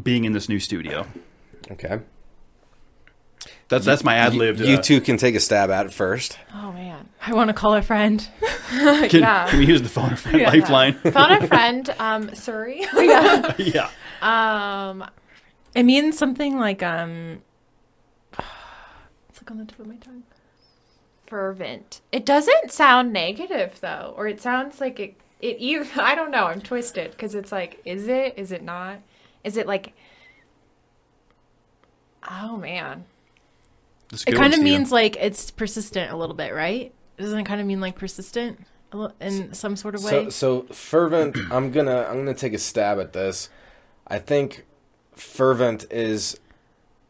[0.03, 1.07] being in this new studio.
[1.70, 2.00] Okay.
[3.73, 4.59] That's that's my ad You, lib.
[4.61, 6.39] you two can take a stab at it first.
[6.55, 7.09] Oh man.
[7.27, 8.27] I want to call a friend.
[8.68, 9.49] Can, yeah.
[9.49, 10.95] can we use the phone or friend lifeline?
[11.12, 12.81] phone a friend, um, Surrey.
[13.59, 13.91] yeah.
[14.23, 15.05] um,
[15.75, 17.43] It means something like um.
[19.29, 20.23] It's like on the tip of my tongue.
[21.27, 22.01] fervent.
[22.12, 25.14] It doesn't sound negative though, or it sounds like it.
[25.41, 26.47] It either I don't know.
[26.47, 28.35] I'm twisted because it's like, is it?
[28.37, 28.99] Is it not?
[29.45, 29.93] Is it like?
[32.31, 33.05] Oh man.
[34.12, 34.64] That's It kind of Steven.
[34.64, 36.92] means like it's persistent a little bit, right?
[37.16, 38.60] Doesn't it kind of mean like persistent
[39.20, 40.10] in some sort of way?
[40.10, 41.36] So, so fervent.
[41.50, 43.48] I'm gonna I'm gonna take a stab at this.
[44.06, 44.66] I think
[45.14, 46.38] fervent is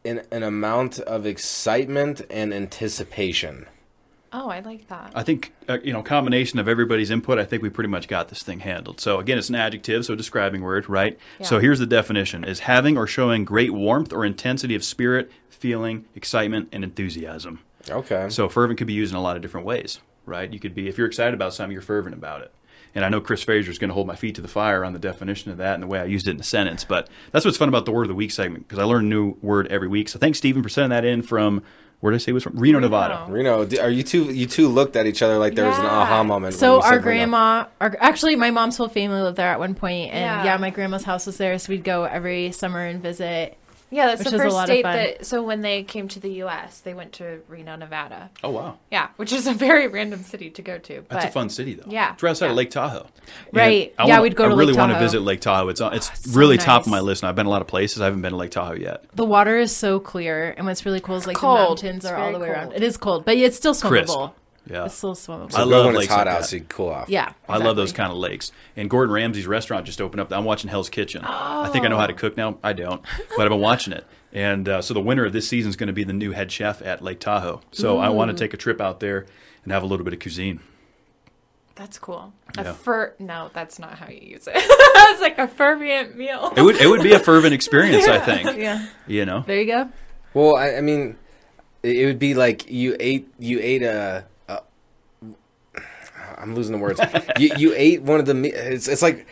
[0.05, 3.67] an an amount of excitement and anticipation.
[4.35, 5.11] Oh, I like that.
[5.13, 7.37] I think uh, you know combination of everybody's input.
[7.37, 8.99] I think we pretty much got this thing handled.
[8.99, 11.19] So again, it's an adjective, so a describing word, right?
[11.39, 11.45] Yeah.
[11.45, 16.05] So here's the definition: is having or showing great warmth or intensity of spirit, feeling,
[16.15, 17.59] excitement, and enthusiasm.
[17.89, 18.29] Okay.
[18.29, 20.51] So fervent could be used in a lot of different ways, right?
[20.51, 22.51] You could be if you're excited about something, you're fervent about it.
[22.95, 24.93] And I know Chris Fraser is going to hold my feet to the fire on
[24.93, 26.83] the definition of that and the way I used it in a sentence.
[26.83, 29.07] But that's what's fun about the word of the week segment because I learn a
[29.07, 30.09] new word every week.
[30.09, 31.63] So thanks, Stephen, for sending that in from
[32.03, 32.57] where did I say it was from?
[32.57, 33.31] Reno, Nevada.
[33.31, 34.25] Reno, are you two?
[34.25, 35.89] You two looked at each other like there was an Yeah.
[36.01, 36.51] aha moment.
[36.51, 37.03] when So you said our Reno.
[37.03, 40.43] grandma, our actually my mom's whole family lived there at one point, and Yeah.
[40.43, 40.57] yeah.
[40.57, 43.55] my grandma's house was there, so we'd go every summer and visit.
[43.93, 45.25] Yeah, that's Which the first lot state that.
[45.25, 48.31] So when they came to the U.S., they went to Reno, Nevada.
[48.43, 51.03] Oh wow, Yeah, which is a very random city to go to.
[51.09, 51.85] that's a fun city though.
[51.89, 52.55] Yeah, it's right outside of.
[52.57, 53.05] Lake Tahoe.
[53.05, 53.09] And
[53.53, 53.93] Right.
[53.99, 55.05] Yeah, wanna- we'd go I to really Lake want to Tahoe.
[55.05, 55.69] visit Lake Tahoe.
[55.69, 57.23] It's on, it's ah, so really top of my list.
[57.23, 58.01] And I've been a lot of places.
[58.01, 59.05] I haven't been to Lake Tahoe yet.
[59.13, 61.57] The water is so clear, and what's really cool is like Cold.
[61.57, 62.73] the mountains It's are all the way around.
[62.73, 64.17] It is cold, but it's still Crisp.
[64.67, 64.71] Swimmable.
[64.71, 64.85] Yeah.
[64.85, 65.51] It's still swimmable.
[65.51, 66.45] So I love when it's hot like out, that.
[66.47, 67.09] so you cool off.
[67.09, 68.51] yeah, I love those kind of lakes.
[68.75, 70.31] And Gordon Ramsay's restaurant just opened up.
[70.31, 71.23] I'm watching Hell's Kitchen.
[71.23, 72.57] I think I know how to cook now.
[72.63, 73.01] I don't,
[73.35, 74.05] but I've been watching it.
[74.31, 76.51] And uh, so the winner of this season is going to be the new head
[76.51, 77.61] chef at Lake Tahoe.
[77.71, 79.25] So I want to take a trip out there
[79.63, 80.59] and have a little bit of cuisine.
[81.75, 82.33] That's cool.
[82.55, 82.69] Yeah.
[82.69, 83.15] A fer.
[83.17, 84.53] No, that's not how you use it.
[84.55, 86.53] it's like a fervent meal.
[86.55, 88.57] It would it would be a fervent experience, I think.
[88.59, 89.89] Yeah, You know, there you go.
[90.35, 91.17] Well, I, I mean,
[91.81, 94.25] it it would be like you ate you ate a.
[96.43, 96.99] a I'm losing the words.
[97.39, 98.33] you you ate one of the.
[98.33, 99.25] me- It's it's like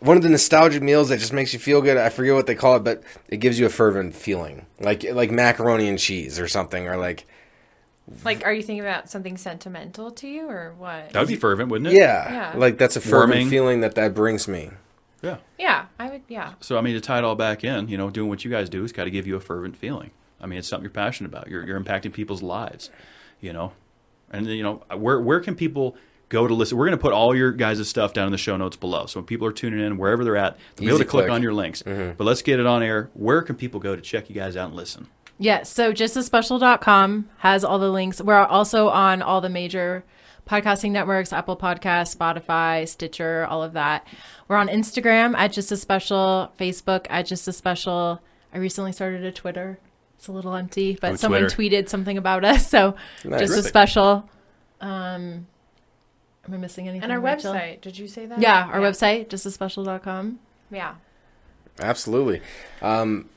[0.00, 1.96] one of the nostalgic meals that just makes you feel good.
[1.96, 5.30] I forget what they call it, but it gives you a fervent feeling, like like
[5.30, 7.26] macaroni and cheese or something, or like
[8.24, 11.10] Like, are you thinking about something sentimental to you or what?
[11.10, 11.94] that would be fervent, wouldn't it?
[11.98, 12.58] yeah, Yeah.
[12.58, 13.48] like that's a fervent Warming.
[13.50, 14.70] feeling that that brings me.
[15.22, 15.38] Yeah.
[15.58, 16.22] Yeah, I would.
[16.28, 16.52] Yeah.
[16.60, 18.68] So I mean, to tie it all back in, you know, doing what you guys
[18.68, 20.10] do has got to give you a fervent feeling.
[20.40, 21.48] I mean, it's something you're passionate about.
[21.48, 22.90] You're you're impacting people's lives,
[23.40, 23.72] you know,
[24.30, 25.96] and you know where where can people
[26.28, 26.76] go to listen?
[26.78, 29.06] We're going to put all your guys' stuff down in the show notes below.
[29.06, 31.32] So when people are tuning in, wherever they're at, they'll be able to click click.
[31.32, 31.82] on your links.
[31.82, 33.10] But let's get it on air.
[33.14, 35.08] Where can people go to check you guys out and listen?
[35.38, 35.68] Yes.
[35.70, 38.20] So justasspecial.com has all the links.
[38.20, 40.04] We're also on all the major
[40.48, 44.06] podcasting networks, Apple Podcasts, Spotify, Stitcher, all of that.
[44.48, 48.20] We're on Instagram at Just As Special, Facebook at Just As Special.
[48.54, 49.78] I recently started a Twitter.
[50.16, 51.82] It's a little empty, but Oh, someone Twitter.
[51.82, 52.68] tweeted something about us.
[52.70, 52.94] So
[53.24, 53.40] Nice.
[53.40, 54.28] Just As Special.
[54.80, 55.46] Um,
[56.48, 57.04] am I missing anything?
[57.04, 57.52] And our Rachel?
[57.54, 57.80] website.
[57.80, 58.40] Did you say that?
[58.40, 60.38] Yeah, our website, justasspecial.com.
[60.70, 60.94] Yeah.
[61.80, 62.40] Absolutely.
[62.82, 63.28] Um,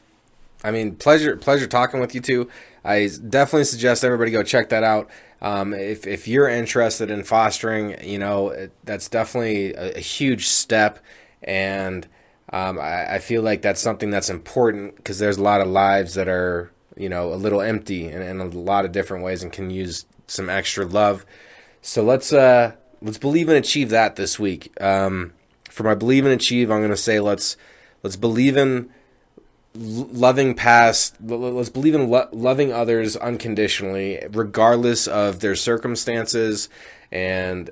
[0.63, 2.49] I mean, pleasure pleasure talking with you two.
[2.83, 5.09] I definitely suggest everybody go check that out.
[5.41, 10.47] Um, if if you're interested in fostering, you know, it, that's definitely a, a huge
[10.47, 10.99] step,
[11.43, 12.07] and
[12.51, 16.15] um, I, I feel like that's something that's important because there's a lot of lives
[16.15, 19.51] that are you know a little empty in, in a lot of different ways and
[19.51, 21.25] can use some extra love.
[21.81, 24.71] So let's uh let's believe and achieve that this week.
[24.81, 25.33] Um,
[25.69, 27.57] for my believe and achieve, I'm going to say let's
[28.03, 28.89] let's believe in
[29.73, 31.15] loving past.
[31.21, 36.69] Let's believe in lo- loving others unconditionally, regardless of their circumstances,
[37.11, 37.69] and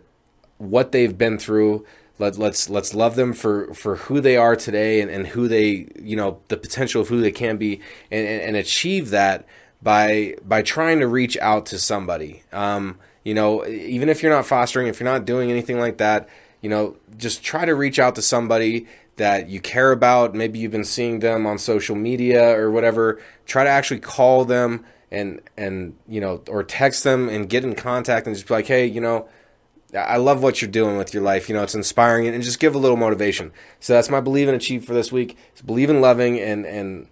[0.58, 1.86] what they've been through.
[2.20, 5.88] Let, let's let's love them for, for who they are today and, and who they
[6.02, 7.80] you know the potential of who they can be
[8.10, 9.45] and, and, and achieve that
[9.84, 12.41] by by trying to reach out to somebody.
[12.52, 12.98] Um,
[13.28, 16.30] you know, even if you're not fostering, if you're not doing anything like that,
[16.62, 18.88] you know, just try to reach out to somebody
[19.18, 20.34] that you care about.
[20.34, 23.22] Maybe you've been seeing them on social media or whatever.
[23.45, 27.76] Try to actually call them and and you know, or text them and get in
[27.76, 29.28] contact and just be like, hey, you know,
[29.94, 31.49] I love what you're doing with your life.
[31.49, 33.52] You know, it's inspiring and just give a little motivation.
[33.82, 35.38] So that's my believe and achieve for this week.
[35.52, 37.08] It's believe in loving and and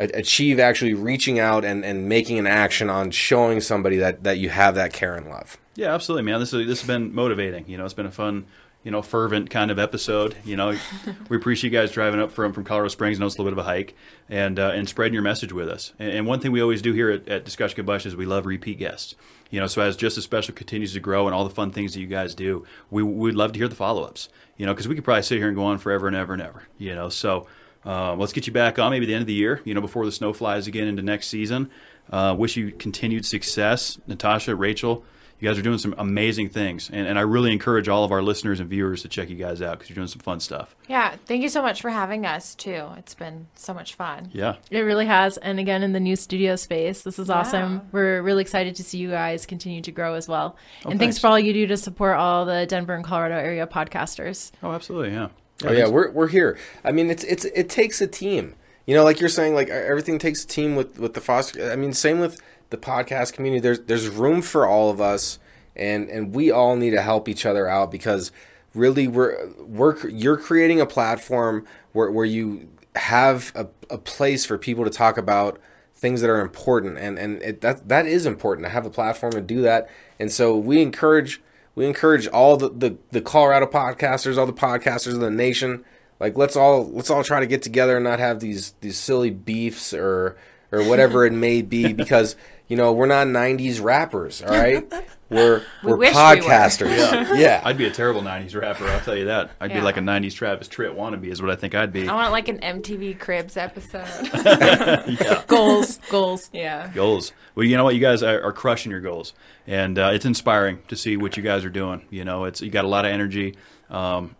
[0.00, 4.48] achieve actually reaching out and, and making an action on showing somebody that, that you
[4.48, 5.59] have that care and love.
[5.74, 6.40] Yeah, absolutely, man.
[6.40, 7.68] This is, this has been motivating.
[7.68, 8.46] You know, it's been a fun,
[8.82, 10.36] you know, fervent kind of episode.
[10.44, 10.76] You know,
[11.28, 13.18] we appreciate you guys driving up from, from Colorado Springs.
[13.18, 13.94] I know it's a little bit of a hike,
[14.28, 15.92] and uh, and spreading your message with us.
[15.98, 18.46] And, and, one thing we always do here at, at Discussion Combustion is we love
[18.46, 19.14] repeat guests.
[19.50, 21.94] You know, so as Just as Special continues to grow and all the fun things
[21.94, 24.28] that you guys do, we would love to hear the follow ups.
[24.56, 26.42] You know, because we could probably sit here and go on forever and ever and
[26.42, 26.64] ever.
[26.78, 27.46] You know, so
[27.84, 30.04] uh, let's get you back on maybe the end of the year, you know, before
[30.04, 31.70] the snow flies again into next season.
[32.10, 35.04] Uh, wish you continued success, Natasha, Rachel.
[35.40, 38.20] You guys are doing some amazing things, and, and I really encourage all of our
[38.20, 40.76] listeners and viewers to check you guys out because you're doing some fun stuff.
[40.86, 42.88] Yeah, thank you so much for having us too.
[42.98, 44.28] It's been so much fun.
[44.32, 45.38] Yeah, it really has.
[45.38, 47.72] And again, in the new studio space, this is awesome.
[47.72, 47.80] Yeah.
[47.92, 50.56] We're really excited to see you guys continue to grow as well.
[50.84, 51.14] Oh, and thanks.
[51.14, 54.52] thanks for all you do to support all the Denver and Colorado area podcasters.
[54.62, 55.28] Oh, absolutely, yeah.
[55.64, 56.58] Oh yeah, we're we're here.
[56.84, 58.56] I mean, it's it's it takes a team.
[58.86, 61.70] You know, like you're saying, like everything takes a team with with the foster.
[61.70, 63.60] I mean, same with the podcast community.
[63.60, 65.38] There's there's room for all of us,
[65.76, 68.32] and and we all need to help each other out because
[68.74, 74.58] really we're we're you're creating a platform where where you have a, a place for
[74.58, 75.60] people to talk about
[75.94, 79.32] things that are important and and it, that that is important to have a platform
[79.32, 79.88] to do that
[80.18, 81.40] and so we encourage
[81.74, 85.84] we encourage all the, the, the Colorado podcasters, all the podcasters in the nation,
[86.18, 89.30] like let's all let's all try to get together and not have these these silly
[89.30, 90.36] beefs or
[90.70, 92.36] or whatever it may be because
[92.70, 94.90] you know we're not 90s rappers all right?
[95.30, 97.34] We're we we're podcasters we yeah.
[97.38, 97.62] yeah.
[97.64, 99.52] I'd be a terrible 90s rapper i'll tell you that.
[99.60, 99.76] I'd yeah.
[99.76, 102.08] be like a 90s travis tritt wannabe is what i think i'd be.
[102.08, 104.08] I want like an mtv cribs episode.
[105.20, 105.44] Yeah.
[105.46, 106.50] goals goals.
[106.52, 106.90] Yeah.
[106.92, 107.94] Goals well you know what?
[107.94, 109.34] You guys are, are crushing your goals.
[109.68, 112.04] And uh, it's inspiring to see what you guys are doing.
[112.10, 113.54] You know it's you got a lot of energy.
[113.88, 114.34] Um,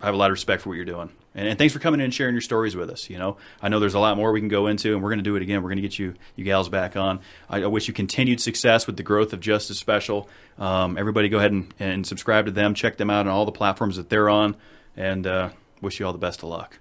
[0.00, 2.00] i have a lot of respect for what you're doing and, and, thanks for coming
[2.00, 3.08] in and sharing your stories with us.
[3.08, 5.18] You know, I know there's a lot more we can go into, and we're going
[5.18, 5.62] to do it again.
[5.62, 7.20] We're going to get you, you gals, back on.
[7.48, 10.28] I, I, wish you continued success with the growth of Just As Special.
[10.58, 12.74] Um, everybody, go ahead and, and, subscribe to them.
[12.74, 14.56] Check them out on all the platforms that they're on,
[14.96, 15.50] and uh,
[15.80, 16.78] wish you all the best of luck.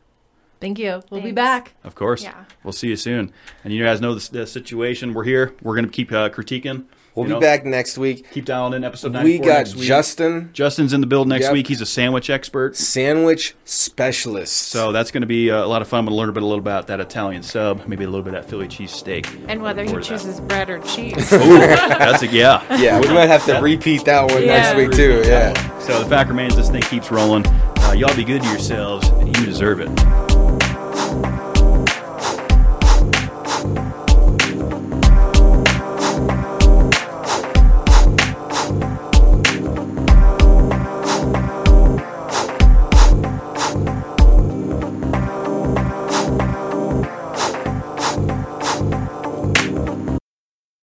[0.60, 1.02] Thank you.
[1.10, 1.26] We'll Thanks.
[1.26, 1.74] be back.
[1.84, 2.24] Of course.
[2.24, 2.46] Yeah.
[2.64, 3.34] We'll see you soon.
[3.64, 5.14] And you guys know the, the situation.
[5.14, 5.56] We're here.
[5.62, 6.86] We're going to keep uh, critiquing
[7.16, 8.30] We'll you be know, back next week.
[8.32, 10.50] Keep dialing in episode 94 We got Justin.
[10.54, 11.54] Justin's in the build next yep.
[11.54, 11.68] week.
[11.68, 12.78] He's a sandwich expert.
[12.78, 14.54] Sandwich specialist.
[14.54, 16.06] So that's going to be uh, a lot of fun.
[16.06, 18.44] We'll learn a bit a little about that Italian sub, maybe a little bit of
[18.44, 19.28] that Philly cheese steak.
[19.50, 20.48] And whether he chooses that.
[20.48, 21.34] bread or cheese.
[21.34, 22.62] Ooh, that's a yeah.
[22.82, 24.62] Yeah, we might have to repeat that one yeah.
[24.62, 25.22] next week too.
[25.26, 25.80] Yeah.
[25.80, 27.46] So the fact remains this thing keeps rolling.
[27.46, 29.10] Uh, y'all be good to yourselves.
[29.10, 30.31] You deserve it.